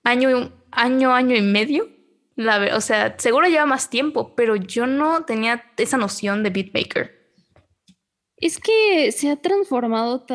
[0.03, 1.89] año, año, año y medio.
[2.35, 7.19] La, o sea, seguro lleva más tiempo, pero yo no tenía esa noción de beatmaker.
[8.37, 10.25] Es que se ha transformado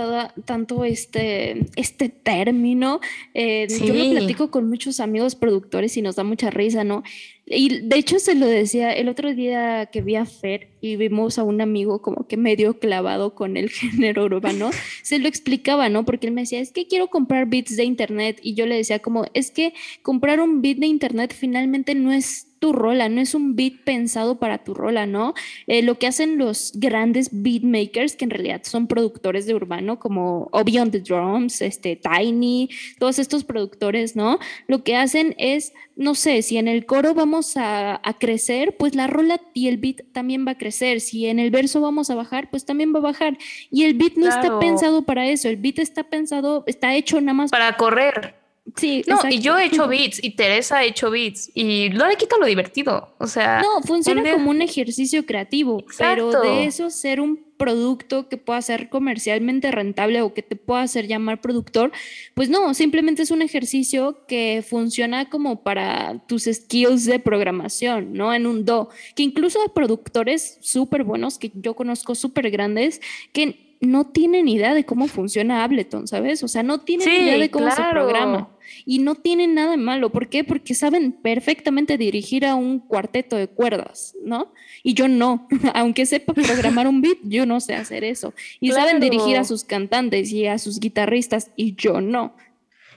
[0.44, 3.00] tanto este, este término.
[3.32, 7.02] Eh, yo lo platico con muchos amigos productores y nos da mucha risa, ¿no?
[7.46, 11.38] Y de hecho se lo decía el otro día que vi a Fer y vimos
[11.38, 14.70] a un amigo como que medio clavado con el género urbano,
[15.02, 16.04] se lo explicaba, ¿no?
[16.04, 18.98] Porque él me decía, es que quiero comprar bits de internet y yo le decía
[18.98, 23.34] como, es que comprar un bit de internet finalmente no es tu rola, no es
[23.34, 25.34] un beat pensado para tu rola, ¿no?
[25.66, 30.48] Eh, lo que hacen los grandes beatmakers, que en realidad son productores de urbano, como
[30.50, 34.38] Obi on the Drums, este, Tiny, todos estos productores, ¿no?
[34.66, 39.08] Lo que hacen es, no sé, si en el coro vamos a, crecer, pues la
[39.08, 40.73] rola y el beat también va a crecer.
[41.00, 43.38] Si en el verso vamos a bajar, pues también va a bajar.
[43.70, 47.34] Y el beat no está pensado para eso, el beat está pensado, está hecho nada
[47.34, 48.43] más para correr.
[48.76, 52.16] Sí, no, y yo he hecho beats y Teresa ha hecho beats y no le
[52.16, 53.14] quita lo divertido.
[53.18, 58.36] O sea, no, funciona como un ejercicio creativo, pero de eso ser un producto que
[58.36, 61.92] pueda ser comercialmente rentable o que te pueda hacer llamar productor,
[62.34, 68.34] pues no, simplemente es un ejercicio que funciona como para tus skills de programación, ¿no?
[68.34, 73.00] En un do, que incluso hay productores súper buenos que yo conozco súper grandes
[73.32, 76.42] que no tienen idea de cómo funciona Ableton, ¿sabes?
[76.42, 78.48] O sea, no tienen idea de cómo se programa.
[78.86, 80.10] Y no tienen nada de malo.
[80.10, 80.44] ¿Por qué?
[80.44, 84.52] Porque saben perfectamente dirigir a un cuarteto de cuerdas, ¿no?
[84.82, 85.48] Y yo no.
[85.74, 88.34] Aunque sepa programar un beat, yo no sé hacer eso.
[88.60, 92.36] Y saben dirigir a sus cantantes y a sus guitarristas y yo no.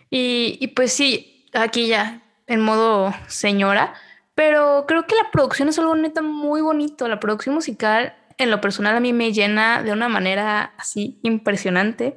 [0.10, 3.93] Y, y pues sí, aquí ya, en modo señora,
[4.38, 7.08] pero creo que la producción es algo neta muy bonito.
[7.08, 12.15] La producción musical, en lo personal, a mí me llena de una manera así impresionante.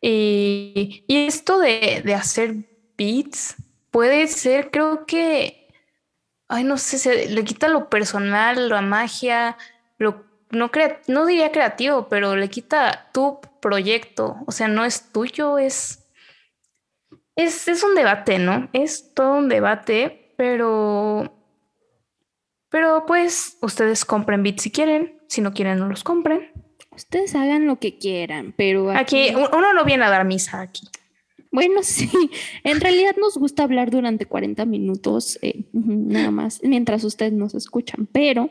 [0.00, 2.54] Y, esto de, hacer
[3.02, 3.56] beats
[3.90, 5.68] puede ser, creo que,
[6.48, 9.56] ay, no sé, se le quita lo personal, la magia,
[9.98, 10.70] lo, no,
[11.08, 14.36] no diría creativo, pero le quita tu proyecto.
[14.46, 16.08] O sea, no es tuyo, es,
[17.36, 18.68] es, es un debate, ¿no?
[18.72, 21.32] Es todo un debate, pero,
[22.70, 26.50] pero pues ustedes compren beats si quieren, si no quieren, no los compren.
[26.94, 30.88] Ustedes hagan lo que quieran, pero aquí, uno no viene a dar misa aquí.
[31.52, 32.10] Bueno, sí,
[32.64, 38.08] en realidad nos gusta hablar durante 40 minutos, eh, nada más, mientras ustedes nos escuchan,
[38.10, 38.50] pero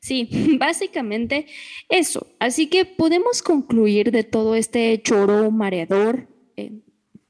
[0.00, 1.46] sí, básicamente
[1.88, 2.26] eso.
[2.40, 6.72] Así que podemos concluir de todo este choro mareador, eh,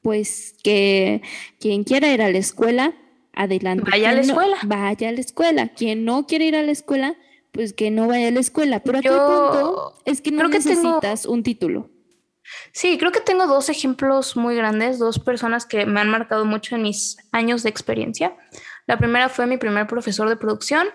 [0.00, 1.20] pues que
[1.58, 2.94] quien quiera ir a la escuela,
[3.32, 3.90] adelante.
[3.90, 4.56] Vaya a la escuela.
[4.64, 5.68] vaya a la escuela.
[5.68, 7.16] Quien no quiere ir a la escuela,
[7.52, 8.80] pues que no vaya a la escuela.
[8.80, 11.90] Pero aquí el punto es que no necesitas un título.
[12.72, 16.76] Sí, creo que tengo dos ejemplos muy grandes, dos personas que me han marcado mucho
[16.76, 18.36] en mis años de experiencia.
[18.86, 20.88] La primera fue mi primer profesor de producción.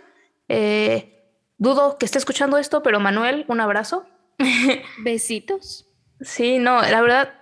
[0.50, 1.14] Eh,
[1.58, 4.06] dudo que esté escuchando esto, pero Manuel, un abrazo.
[5.00, 5.88] Besitos.
[6.22, 7.34] Sí, no, la verdad,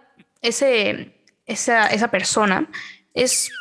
[0.41, 2.69] ese, esa, esa persona
[3.13, 3.51] es,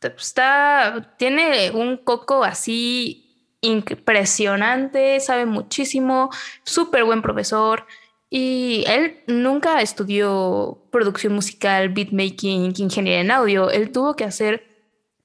[0.00, 6.30] está, tiene un coco así impresionante, sabe muchísimo,
[6.64, 7.86] súper buen profesor.
[8.30, 13.70] Y él nunca estudió producción musical, beatmaking, ingeniería en audio.
[13.70, 14.64] Él tuvo que hacer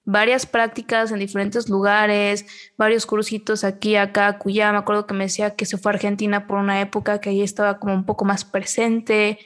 [0.06, 2.46] varias prácticas en diferentes lugares,
[2.78, 4.72] varios cursitos aquí, acá, cuya.
[4.72, 7.42] Me acuerdo que me decía que se fue a Argentina por una época que ahí
[7.42, 9.40] estaba como un poco más presente.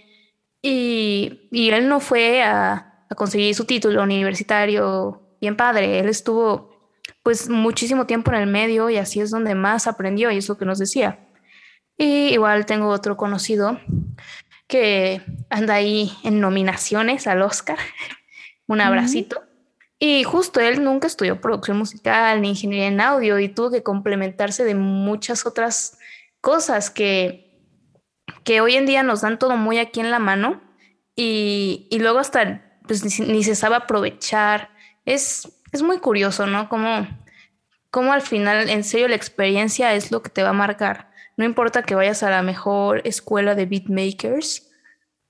[0.62, 6.00] Y, y él no fue a, a conseguir su título universitario bien padre.
[6.00, 6.78] Él estuvo
[7.24, 10.58] pues muchísimo tiempo en el medio y así es donde más aprendió y es lo
[10.58, 11.27] que nos decía.
[11.98, 13.80] Y igual tengo otro conocido
[14.68, 17.78] que anda ahí en nominaciones al Oscar.
[18.68, 19.44] Un abracito.
[20.00, 24.64] Y justo él nunca estudió producción musical ni ingeniería en audio y tuvo que complementarse
[24.64, 25.98] de muchas otras
[26.40, 27.60] cosas que,
[28.44, 30.62] que hoy en día nos dan todo muy aquí en la mano
[31.16, 34.70] y, y luego hasta pues, ni, se sabe aprovechar.
[35.06, 36.70] Es, es muy curioso, ¿no?
[36.70, 37.08] Como,
[37.90, 41.12] como al final, en serio, la experiencia es lo que te va a marcar.
[41.38, 44.68] No importa que vayas a la mejor escuela de beatmakers,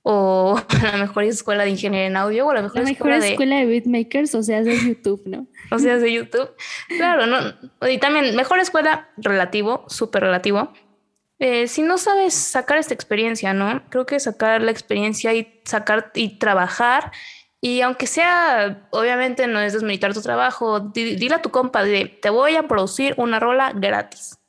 [0.09, 3.65] o a la mejor escuela de ingeniería en audio o a la mejor, escuela, de...
[3.65, 5.47] beatmakers, o sea, de YouTube, ¿no?
[5.71, 6.49] o sea, de YouTube.
[6.87, 7.39] Claro, ¿no?
[7.89, 10.71] Y también mejor escuela relativo, súper relativo.
[11.39, 13.83] Eh, si no sabes sacar esta experiencia, ¿no?
[13.89, 17.11] Creo que sacar la experiencia y sacar y trabajar
[17.59, 22.55] y aunque sea, obviamente no es desmilitar tu trabajo, dile a tu compa, te voy
[22.55, 24.39] a producir una rola gratis.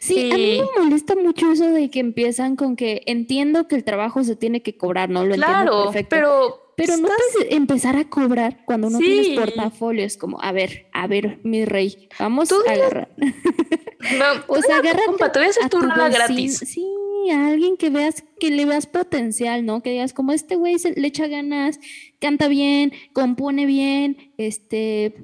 [0.00, 3.84] Sí, a mí me molesta mucho eso de que empiezan con que entiendo que el
[3.84, 5.24] trabajo se tiene que cobrar, ¿no?
[5.24, 6.16] Lo claro, perfecto.
[6.16, 10.04] Pero, pero no puedes empezar a cobrar cuando no tienes portafolio.
[10.04, 13.08] Es como, a ver, a ver, mi rey, vamos a agarrar.
[14.18, 15.00] No, o sea, agarra.
[15.32, 16.58] te voy a hacer tu rola gratis.
[16.58, 16.84] Sí,
[17.30, 19.82] a alguien que veas, que le veas potencial, ¿no?
[19.82, 21.78] Que digas, como este güey le echa ganas,
[22.20, 25.14] canta bien, compone bien, este,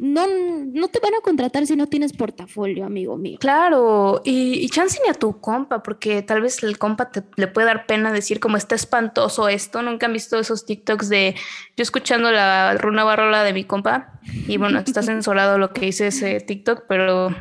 [0.00, 3.38] no, no, te van a contratar si no tienes portafolio, amigo mío.
[3.40, 7.48] Claro, y, y chance ni a tu compa, porque tal vez el compa te, le
[7.48, 11.34] puede dar pena decir como está espantoso esto, nunca han visto esos TikToks de
[11.76, 16.08] yo escuchando la runa barrola de mi compa, y bueno, está censurado lo que hice
[16.08, 17.34] ese TikTok, pero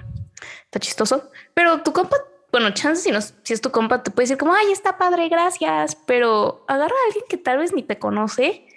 [0.65, 2.17] está chistoso, pero tu compa
[2.51, 5.29] bueno, chance si, no, si es tu compa, te puede decir como, ay, está padre,
[5.29, 8.67] gracias, pero agarra a alguien que tal vez ni te conoce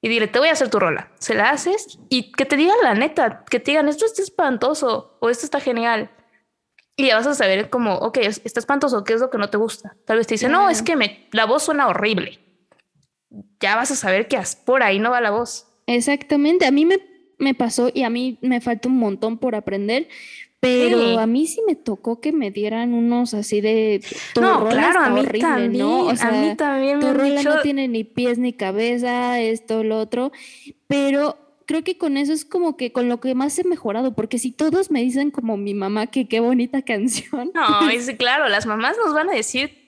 [0.00, 1.10] y dile, te voy a hacer tu rola.
[1.18, 5.18] Se la haces y que te digan la neta, que te digan, esto está espantoso
[5.20, 6.10] o esto está genial.
[6.96, 9.56] Y ya vas a saber como, ok, está espantoso, ¿qué es lo que no te
[9.56, 9.96] gusta?
[10.04, 12.40] Tal vez te dice, no, es que me, la voz suena horrible.
[13.60, 15.66] Ya vas a saber que por ahí no va la voz.
[15.86, 16.98] Exactamente, a mí me,
[17.38, 20.08] me pasó y a mí me falta un montón por aprender,
[20.60, 24.02] pero a mí sí me tocó que me dieran unos así de
[24.40, 26.10] no, claro, a mí también, ¿no?
[26.10, 30.32] a mí también me no tiene ni pies ni cabeza, esto, lo otro,
[30.88, 34.38] pero creo que con eso es como que con lo que más he mejorado, porque
[34.38, 37.52] si todos me dicen como mi mamá que qué bonita canción.
[37.54, 39.87] No, es claro, las mamás nos van a decir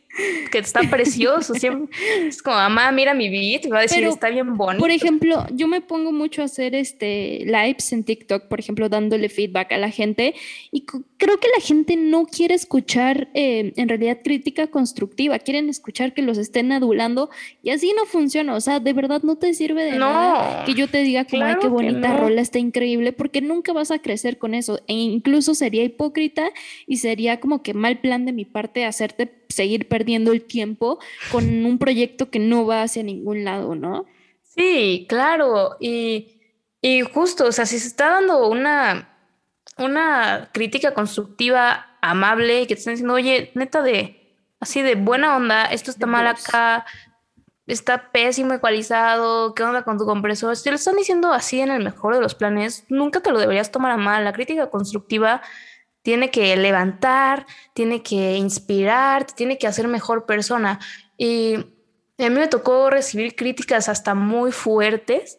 [0.51, 1.55] que está precioso.
[1.61, 1.89] Siempre
[2.27, 4.81] es como, mamá, mira mi beat, va a decir, está bien bonito.
[4.81, 9.29] Por ejemplo, yo me pongo mucho a hacer este lives en TikTok, por ejemplo, dándole
[9.29, 10.35] feedback a la gente
[10.71, 16.15] y creo que la gente no quiere escuchar eh, en realidad crítica constructiva, quieren escuchar
[16.15, 17.31] que los estén adulando
[17.63, 18.55] y así no funciona.
[18.55, 21.57] O sea, de verdad no te sirve de nada que yo te diga como, ay,
[21.61, 24.81] qué bonita rola, está increíble, porque nunca vas a crecer con eso.
[24.87, 26.51] E incluso sería hipócrita
[26.87, 30.99] y sería como que mal plan de mi parte hacerte seguir perdiendo el tiempo
[31.31, 34.07] con un proyecto que no va hacia ningún lado, ¿no?
[34.43, 35.77] Sí, claro.
[35.81, 36.37] Y,
[37.13, 39.17] justo, o sea, si se está dando una,
[39.79, 45.37] una crítica constructiva amable y que te están diciendo, oye, neta de, así de buena
[45.37, 46.87] onda, esto está mal acá,
[47.67, 50.57] está pésimo ecualizado, ¿qué onda con tu compresor?
[50.57, 53.39] Si te lo están diciendo así en el mejor de los planes, nunca te lo
[53.39, 54.25] deberías tomar a mal.
[54.25, 55.43] La crítica constructiva
[56.03, 60.81] tiene que levantar, tiene que inspirar, tiene que hacer mejor persona.
[61.17, 61.57] Y
[62.19, 65.39] a mí me tocó recibir críticas hasta muy fuertes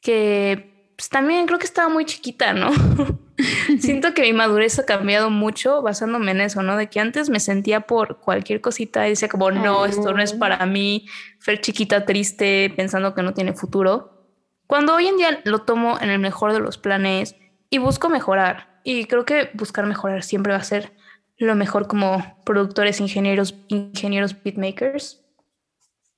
[0.00, 2.70] que pues, también creo que estaba muy chiquita, ¿no?
[3.78, 6.76] Siento que mi madurez ha cambiado mucho basándome en eso, ¿no?
[6.76, 10.32] De que antes me sentía por cualquier cosita y decía como, no, esto no es
[10.32, 11.06] para mí,
[11.38, 14.26] ser chiquita triste pensando que no tiene futuro.
[14.66, 17.36] Cuando hoy en día lo tomo en el mejor de los planes
[17.70, 20.94] y busco mejorar, y creo que buscar mejorar siempre va a ser
[21.36, 25.22] lo mejor como productores, ingenieros, ingenieros, beatmakers.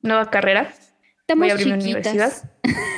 [0.02, 0.72] Nueva carrera.
[1.18, 2.32] Estamos Voy a abrir una universidad.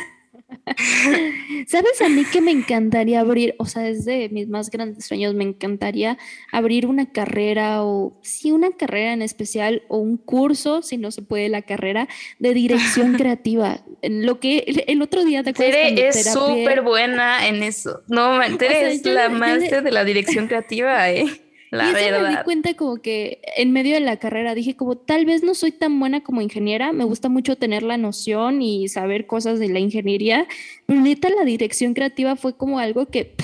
[1.66, 3.55] ¿Sabes a mí que me encantaría abrir?
[3.59, 6.19] O sea, es de mis más grandes sueños, me encantaría
[6.52, 11.23] abrir una carrera o sí, una carrera en especial o un curso, si no se
[11.23, 12.08] puede la carrera,
[12.38, 13.83] de dirección creativa.
[14.02, 15.94] Lo que el, otro día te acuerdas.
[15.94, 18.02] Tere es súper buena en eso.
[18.08, 21.27] No, Tere es la máster de la dirección creativa, ¿eh?
[21.73, 25.25] La y me di cuenta como que en medio de la carrera dije como tal
[25.25, 29.27] vez no soy tan buena como ingeniera, me gusta mucho tener la noción y saber
[29.27, 30.46] cosas de la ingeniería,
[30.85, 33.35] pero neta la dirección creativa fue como algo que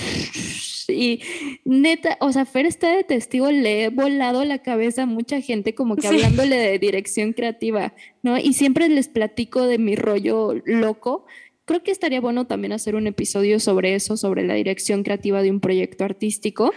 [0.88, 1.20] y
[1.64, 5.74] neta, o sea, Fer está de testigo, le he volado la cabeza a mucha gente
[5.74, 8.38] como que hablándole de dirección creativa, ¿no?
[8.38, 11.26] Y siempre les platico de mi rollo loco.
[11.64, 15.50] Creo que estaría bueno también hacer un episodio sobre eso, sobre la dirección creativa de
[15.50, 16.72] un proyecto artístico,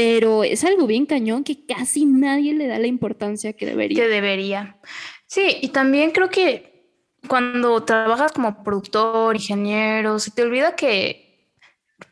[0.00, 4.02] pero es algo bien cañón que casi nadie le da la importancia que debería.
[4.02, 4.78] Que debería.
[5.26, 6.88] Sí, y también creo que
[7.28, 11.52] cuando trabajas como productor, ingeniero, se te olvida que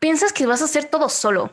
[0.00, 1.50] piensas que vas a hacer todo solo.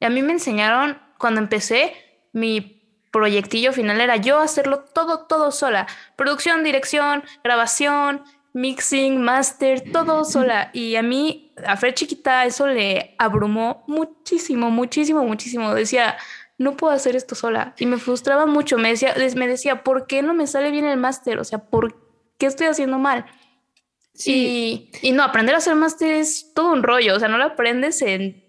[0.00, 1.94] Y a mí me enseñaron cuando empecé,
[2.34, 5.86] mi proyectillo final era yo hacerlo todo, todo sola.
[6.14, 8.22] Producción, dirección, grabación,
[8.54, 10.70] mixing, master, todo sola.
[10.72, 15.74] Y a mí, a Fred chiquita, eso le abrumó muchísimo, muchísimo, muchísimo.
[15.74, 16.16] Decía,
[16.56, 17.74] no puedo hacer esto sola.
[17.78, 18.78] Y me frustraba mucho.
[18.78, 21.38] Me decía, me decía, ¿por qué no me sale bien el máster?
[21.38, 22.00] O sea, ¿por
[22.38, 23.26] qué estoy haciendo mal?
[24.14, 24.90] Sí.
[25.02, 27.16] Y, y no, aprender a hacer máster es todo un rollo.
[27.16, 28.43] O sea, no lo aprendes en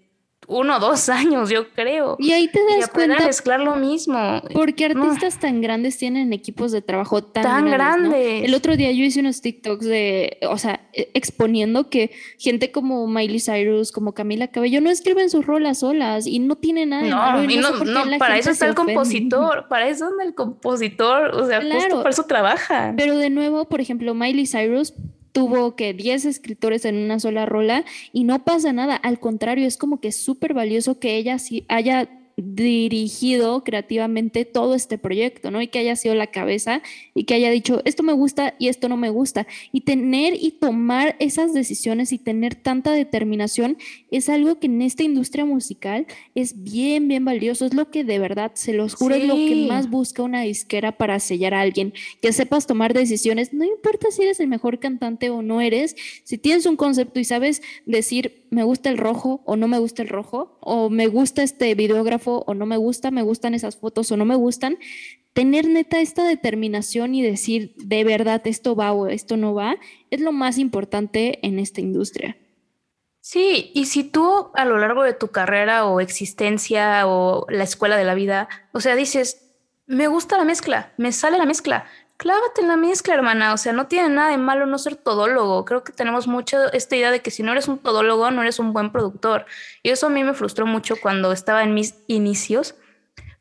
[0.48, 2.16] uno o dos años, yo creo.
[2.18, 3.16] Y ahí te das cuenta.
[3.16, 4.42] A mezclar lo mismo.
[4.52, 8.44] Porque artistas tan grandes tienen equipos de trabajo tan, grandes.
[8.44, 13.06] El otro día yo hice unos TikToks de, o sea, e, exponiendo que gente como
[13.06, 17.36] Miley Cyrus, como Camila Cabello, no escriben sus rolas solas y no tienen nada.
[17.36, 21.46] No, y no, no, para eso está el compositor, para eso es el compositor, o
[21.46, 22.94] sea, justo por eso trabaja.
[22.96, 24.94] Pero de nuevo, por ejemplo, Miley Cyrus
[25.36, 29.76] tuvo que 10 escritores en una sola rola y no pasa nada, al contrario, es
[29.76, 35.62] como que es súper valioso que ella sí haya dirigido creativamente todo este proyecto, ¿no?
[35.62, 36.82] Y que haya sido la cabeza
[37.14, 39.46] y que haya dicho, esto me gusta y esto no me gusta.
[39.72, 43.78] Y tener y tomar esas decisiones y tener tanta determinación
[44.10, 47.64] es algo que en esta industria musical es bien, bien valioso.
[47.64, 50.98] Es lo que de verdad, se los juro, es lo que más busca una disquera
[50.98, 51.94] para sellar a alguien.
[52.20, 56.36] Que sepas tomar decisiones, no importa si eres el mejor cantante o no eres, si
[56.36, 60.08] tienes un concepto y sabes decir, me gusta el rojo o no me gusta el
[60.08, 64.16] rojo, o me gusta este videógrafo o no me gusta, me gustan esas fotos o
[64.16, 64.78] no me gustan,
[65.32, 69.76] tener neta esta determinación y decir de verdad esto va o esto no va,
[70.10, 72.36] es lo más importante en esta industria.
[73.20, 77.96] Sí, y si tú a lo largo de tu carrera o existencia o la escuela
[77.96, 79.46] de la vida, o sea, dices,
[79.86, 81.86] me gusta la mezcla, me sale la mezcla,
[82.16, 83.52] clávate en la mezcla, hermana.
[83.52, 85.64] O sea, no tiene nada de malo no ser todólogo.
[85.64, 88.58] Creo que tenemos mucho esta idea de que si no eres un todólogo, no eres
[88.58, 89.46] un buen productor.
[89.82, 92.74] Y eso a mí me frustró mucho cuando estaba en mis inicios.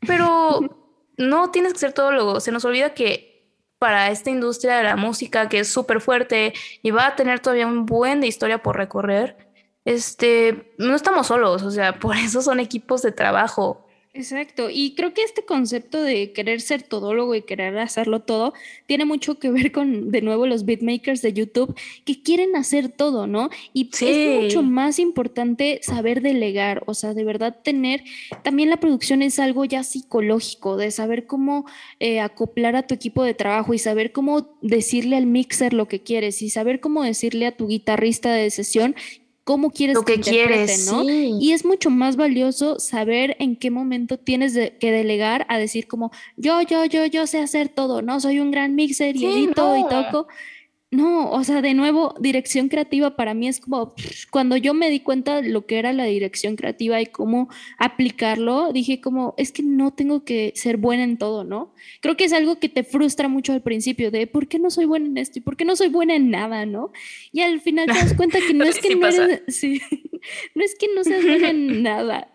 [0.07, 0.59] Pero
[1.17, 2.39] no tienes que ser todólogo.
[2.39, 3.35] Se nos olvida que
[3.79, 7.67] para esta industria de la música, que es súper fuerte y va a tener todavía
[7.67, 9.37] un buen de historia por recorrer,
[9.85, 11.63] este, no estamos solos.
[11.63, 13.84] O sea, por eso son equipos de trabajo
[14.15, 18.53] Exacto, y creo que este concepto de querer ser todólogo y querer hacerlo todo
[18.85, 23.27] tiene mucho que ver con, de nuevo, los beatmakers de YouTube que quieren hacer todo,
[23.27, 23.49] ¿no?
[23.73, 28.05] Y es mucho más importante saber delegar, o sea, de verdad tener,
[28.41, 31.65] también la producción es algo ya psicológico, de saber cómo
[31.99, 36.03] eh, acoplar a tu equipo de trabajo y saber cómo decirle al mixer lo que
[36.03, 38.95] quieres y saber cómo decirle a tu guitarrista de sesión
[39.45, 41.03] cómo quieres lo que, quieres, ¿no?
[41.03, 46.11] Y es mucho más valioso saber en qué momento tienes que delegar a decir como
[46.35, 48.19] yo, yo, yo, yo sé hacer todo, ¿no?
[48.19, 50.27] Soy un gran mixer y edito y toco.
[50.95, 53.93] No, o sea, de nuevo, dirección creativa para mí es como
[54.31, 58.71] cuando yo me di cuenta de lo que era la dirección creativa y cómo aplicarlo,
[58.71, 61.73] dije como, es que no tengo que ser buena en todo, ¿no?
[61.99, 64.85] Creo que es algo que te frustra mucho al principio de por qué no soy
[64.85, 66.93] buena en esto y por qué no soy buena en nada, ¿no?
[67.33, 69.81] Y al final te das cuenta que no es que no eres, sí,
[70.55, 72.31] no es que no seas buena en nada,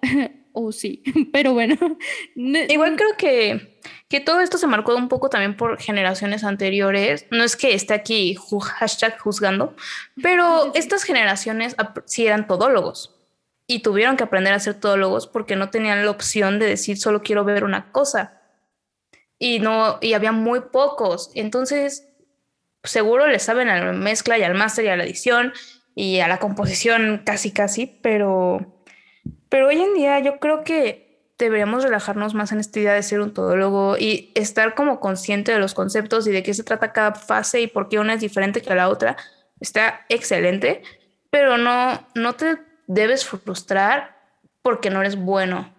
[0.53, 1.77] o sí, pero bueno.
[2.35, 3.81] Igual creo que
[4.11, 7.27] que todo esto se marcó un poco también por generaciones anteriores.
[7.31, 9.77] No es que esté aquí hashtag juzgando,
[10.21, 11.77] pero estas generaciones
[12.07, 13.15] sí eran todólogos
[13.69, 17.23] y tuvieron que aprender a ser todólogos porque no tenían la opción de decir solo
[17.23, 18.43] quiero ver una cosa.
[19.39, 21.31] Y no, y había muy pocos.
[21.37, 22.09] Entonces,
[22.83, 25.53] seguro le saben a la mezcla y al máster y a la edición
[25.95, 28.80] y a la composición casi casi, pero,
[29.51, 33.21] pero hoy en día yo creo que deberíamos relajarnos más en esta idea de ser
[33.21, 37.15] un todólogo y estar como consciente de los conceptos y de qué se trata cada
[37.15, 39.17] fase y por qué una es diferente que la otra.
[39.59, 40.83] Está excelente,
[41.31, 44.17] pero no, no te debes frustrar
[44.63, 45.75] porque no eres bueno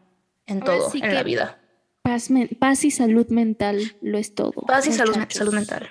[0.46, 1.58] en todo en la vida.
[2.02, 4.54] Paz, paz, y salud mental lo es todo.
[4.68, 5.90] Paz y salud, salud mental.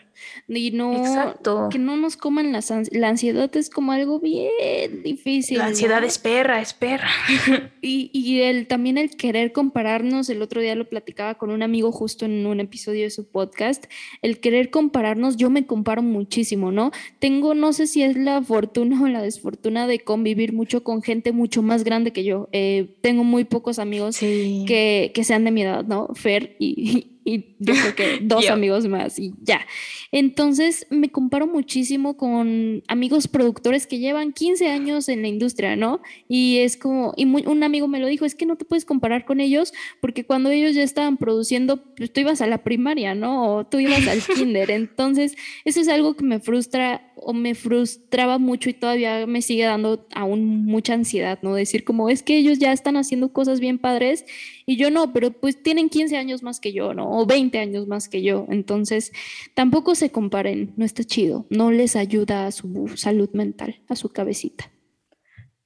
[0.48, 5.58] Y no que no nos coman las la ansiedad es como algo bien difícil.
[5.58, 7.08] La ansiedad es perra, es perra.
[7.80, 11.90] y, y el, también el querer compararnos, el otro día lo platicaba con un amigo
[11.92, 13.86] justo en un episodio de su podcast,
[14.22, 16.92] el querer compararnos, yo me comparo muchísimo, ¿no?
[17.18, 21.32] Tengo, no sé si es la fortuna o la desfortuna de convivir mucho con gente
[21.32, 22.48] mucho más grande que yo.
[22.52, 26.08] Eh, tengo muy pocos amigos que, que sean de mi edad, ¿no?
[26.14, 29.66] Fer y, y yo creo que dos amigos más y ya.
[30.12, 36.00] Entonces me comparo muchísimo con amigos productores que llevan 15 años en la industria, ¿no?
[36.28, 39.24] Y es como, y un amigo me lo dijo, es que no te puedes comparar
[39.24, 43.56] con ellos porque cuando ellos ya estaban produciendo, pues tú ibas a la primaria, ¿no?
[43.56, 44.70] O tú ibas al kinder.
[44.70, 49.64] Entonces, eso es algo que me frustra o me frustraba mucho y todavía me sigue
[49.64, 51.54] dando aún mucha ansiedad, ¿no?
[51.54, 54.24] Decir como es que ellos ya están haciendo cosas bien padres
[54.70, 57.10] y yo no, pero pues tienen 15 años más que yo, ¿no?
[57.10, 58.46] O 20 años más que yo.
[58.48, 59.10] Entonces,
[59.54, 64.10] tampoco se comparen, no está chido, no les ayuda a su salud mental, a su
[64.10, 64.70] cabecita.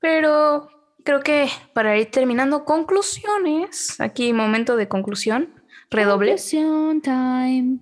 [0.01, 0.71] Pero
[1.05, 5.51] creo que para ir terminando, conclusiones, aquí momento de conclusión,
[5.91, 6.31] redoble.
[6.31, 7.81] Conclusión time.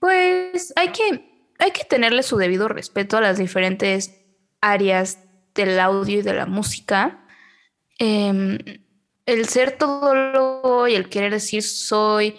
[0.00, 4.24] Pues hay que hay que tenerle su debido respeto a las diferentes
[4.62, 5.22] áreas
[5.54, 7.26] del audio y de la música.
[7.98, 8.56] Em,
[9.26, 12.36] el ser todo y el querer decir soy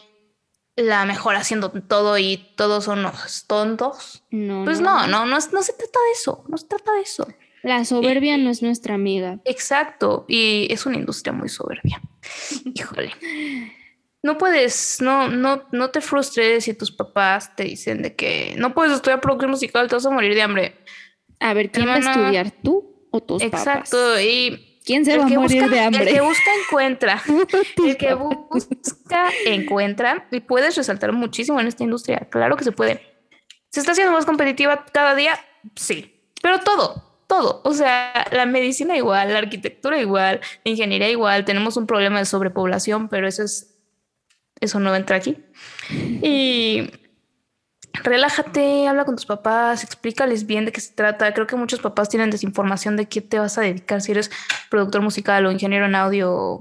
[0.75, 4.23] la mejor haciendo todo y todos son los tontos.
[4.31, 7.27] No, pues no, no, no, no, se trata de eso, no se trata de eso.
[7.63, 9.39] La soberbia no es nuestra amiga.
[9.43, 12.01] Exacto, y es una industria muy soberbia.
[12.73, 13.13] Híjole
[14.27, 18.73] no puedes, no, no, no te frustres si tus papás te dicen de que no
[18.73, 20.75] puedes estudiar producción musical, te vas a morir de hambre.
[21.39, 23.61] A ver, ¿quién va a estudiar tú o tus papás?
[23.61, 26.03] Exacto, y ¿quién se va a morir de hambre?
[26.03, 27.21] El que busca encuentra.
[27.85, 32.27] el que busca encuentra y puedes resaltar muchísimo en esta industria.
[32.31, 33.01] Claro que se puede.
[33.69, 35.37] ¿Se está haciendo más competitiva cada día?
[35.75, 37.61] Sí, pero todo, todo.
[37.65, 41.43] O sea, la medicina igual, la arquitectura igual, la ingeniería igual.
[41.43, 43.77] Tenemos un problema de sobrepoblación, pero eso es
[44.59, 45.37] eso no entra aquí.
[45.91, 46.89] Y
[48.03, 51.33] relájate, habla con tus papás, explícales bien de qué se trata.
[51.33, 54.31] Creo que muchos papás tienen desinformación de qué te vas a dedicar si eres
[54.69, 56.59] productor musical o ingeniero en audio,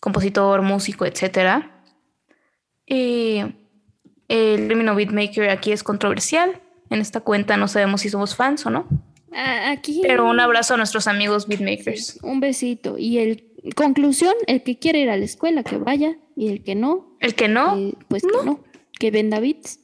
[0.00, 1.64] compositor, músico, etc.
[2.86, 3.42] Y
[4.28, 6.60] el término beatmaker aquí es controversial.
[6.90, 8.86] En esta cuenta no sabemos si somos fans o no.
[9.32, 10.00] Aquí.
[10.02, 12.18] Pero un abrazo a nuestros amigos beatmakers.
[12.22, 12.98] Un besito.
[12.98, 13.44] Y el
[13.76, 16.16] conclusión, el que quiere ir a la escuela, que vaya.
[16.34, 17.16] Y el que no.
[17.20, 17.76] El que no.
[17.76, 18.64] Eh, pues que no.
[18.98, 19.78] Que venda bits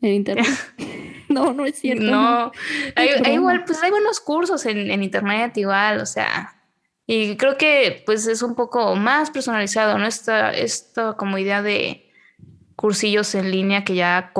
[0.00, 0.46] en internet.
[1.28, 2.04] no, no es cierto.
[2.04, 2.52] No.
[2.96, 6.54] Hay, igual, pues hay buenos cursos en, en, internet igual, o sea.
[7.06, 10.06] Y creo que pues es un poco más personalizado, ¿no?
[10.06, 12.10] Esta, esta como idea de
[12.76, 14.32] cursillos en línea que ya,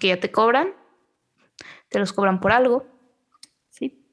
[0.00, 0.74] que ya te cobran.
[1.88, 2.86] Te los cobran por algo.
[3.70, 4.04] Sí.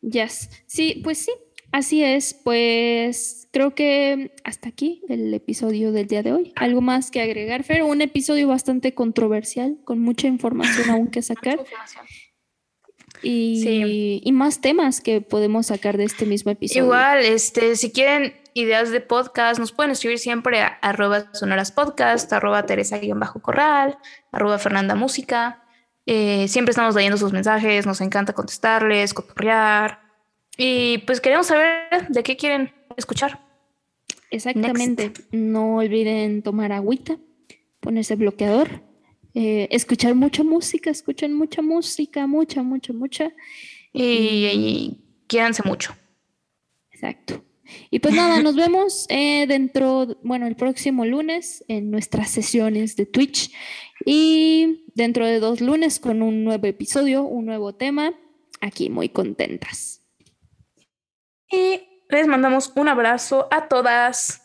[0.00, 0.50] Yes.
[0.66, 1.32] Sí, pues sí,
[1.70, 6.52] Así es, pues creo que hasta aquí el episodio del día de hoy.
[6.56, 7.82] ¿Algo más que agregar, Fer?
[7.82, 11.60] Un episodio bastante controversial, con mucha información aún que sacar.
[13.22, 16.84] Y, y, más temas que podemos sacar de este mismo episodio.
[16.84, 22.32] Igual, este, si quieren ideas de podcast, nos pueden escribir siempre a arroba sonoras podcast,
[22.32, 23.98] arroba teresa-corral,
[24.30, 25.64] arroba fernanda música.
[26.06, 30.07] Eh, siempre estamos leyendo sus mensajes, nos encanta contestarles, cotorrear.
[30.60, 33.46] Y pues queremos saber de qué quieren escuchar.
[34.30, 35.12] Exactamente.
[35.30, 37.16] No olviden tomar agüita,
[37.80, 38.82] ponerse bloqueador,
[39.34, 43.32] eh, escuchar mucha música, escuchen mucha música, mucha, mucha, mucha.
[43.92, 44.98] Y,
[45.28, 45.94] quédense mucho.
[46.90, 47.44] Exacto.
[47.90, 53.06] Y pues nada, nos vemos eh, dentro, bueno, el próximo lunes en nuestras sesiones de
[53.06, 53.52] Twitch
[54.04, 58.12] y dentro de dos lunes con un nuevo episodio, un nuevo tema.
[58.60, 59.97] Aquí muy contentas.
[61.50, 64.42] Y les mandamos un abrazo a todas.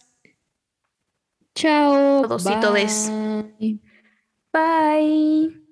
[1.56, 2.22] Chao.
[2.24, 3.12] Todos y todes.
[4.52, 5.63] Bye.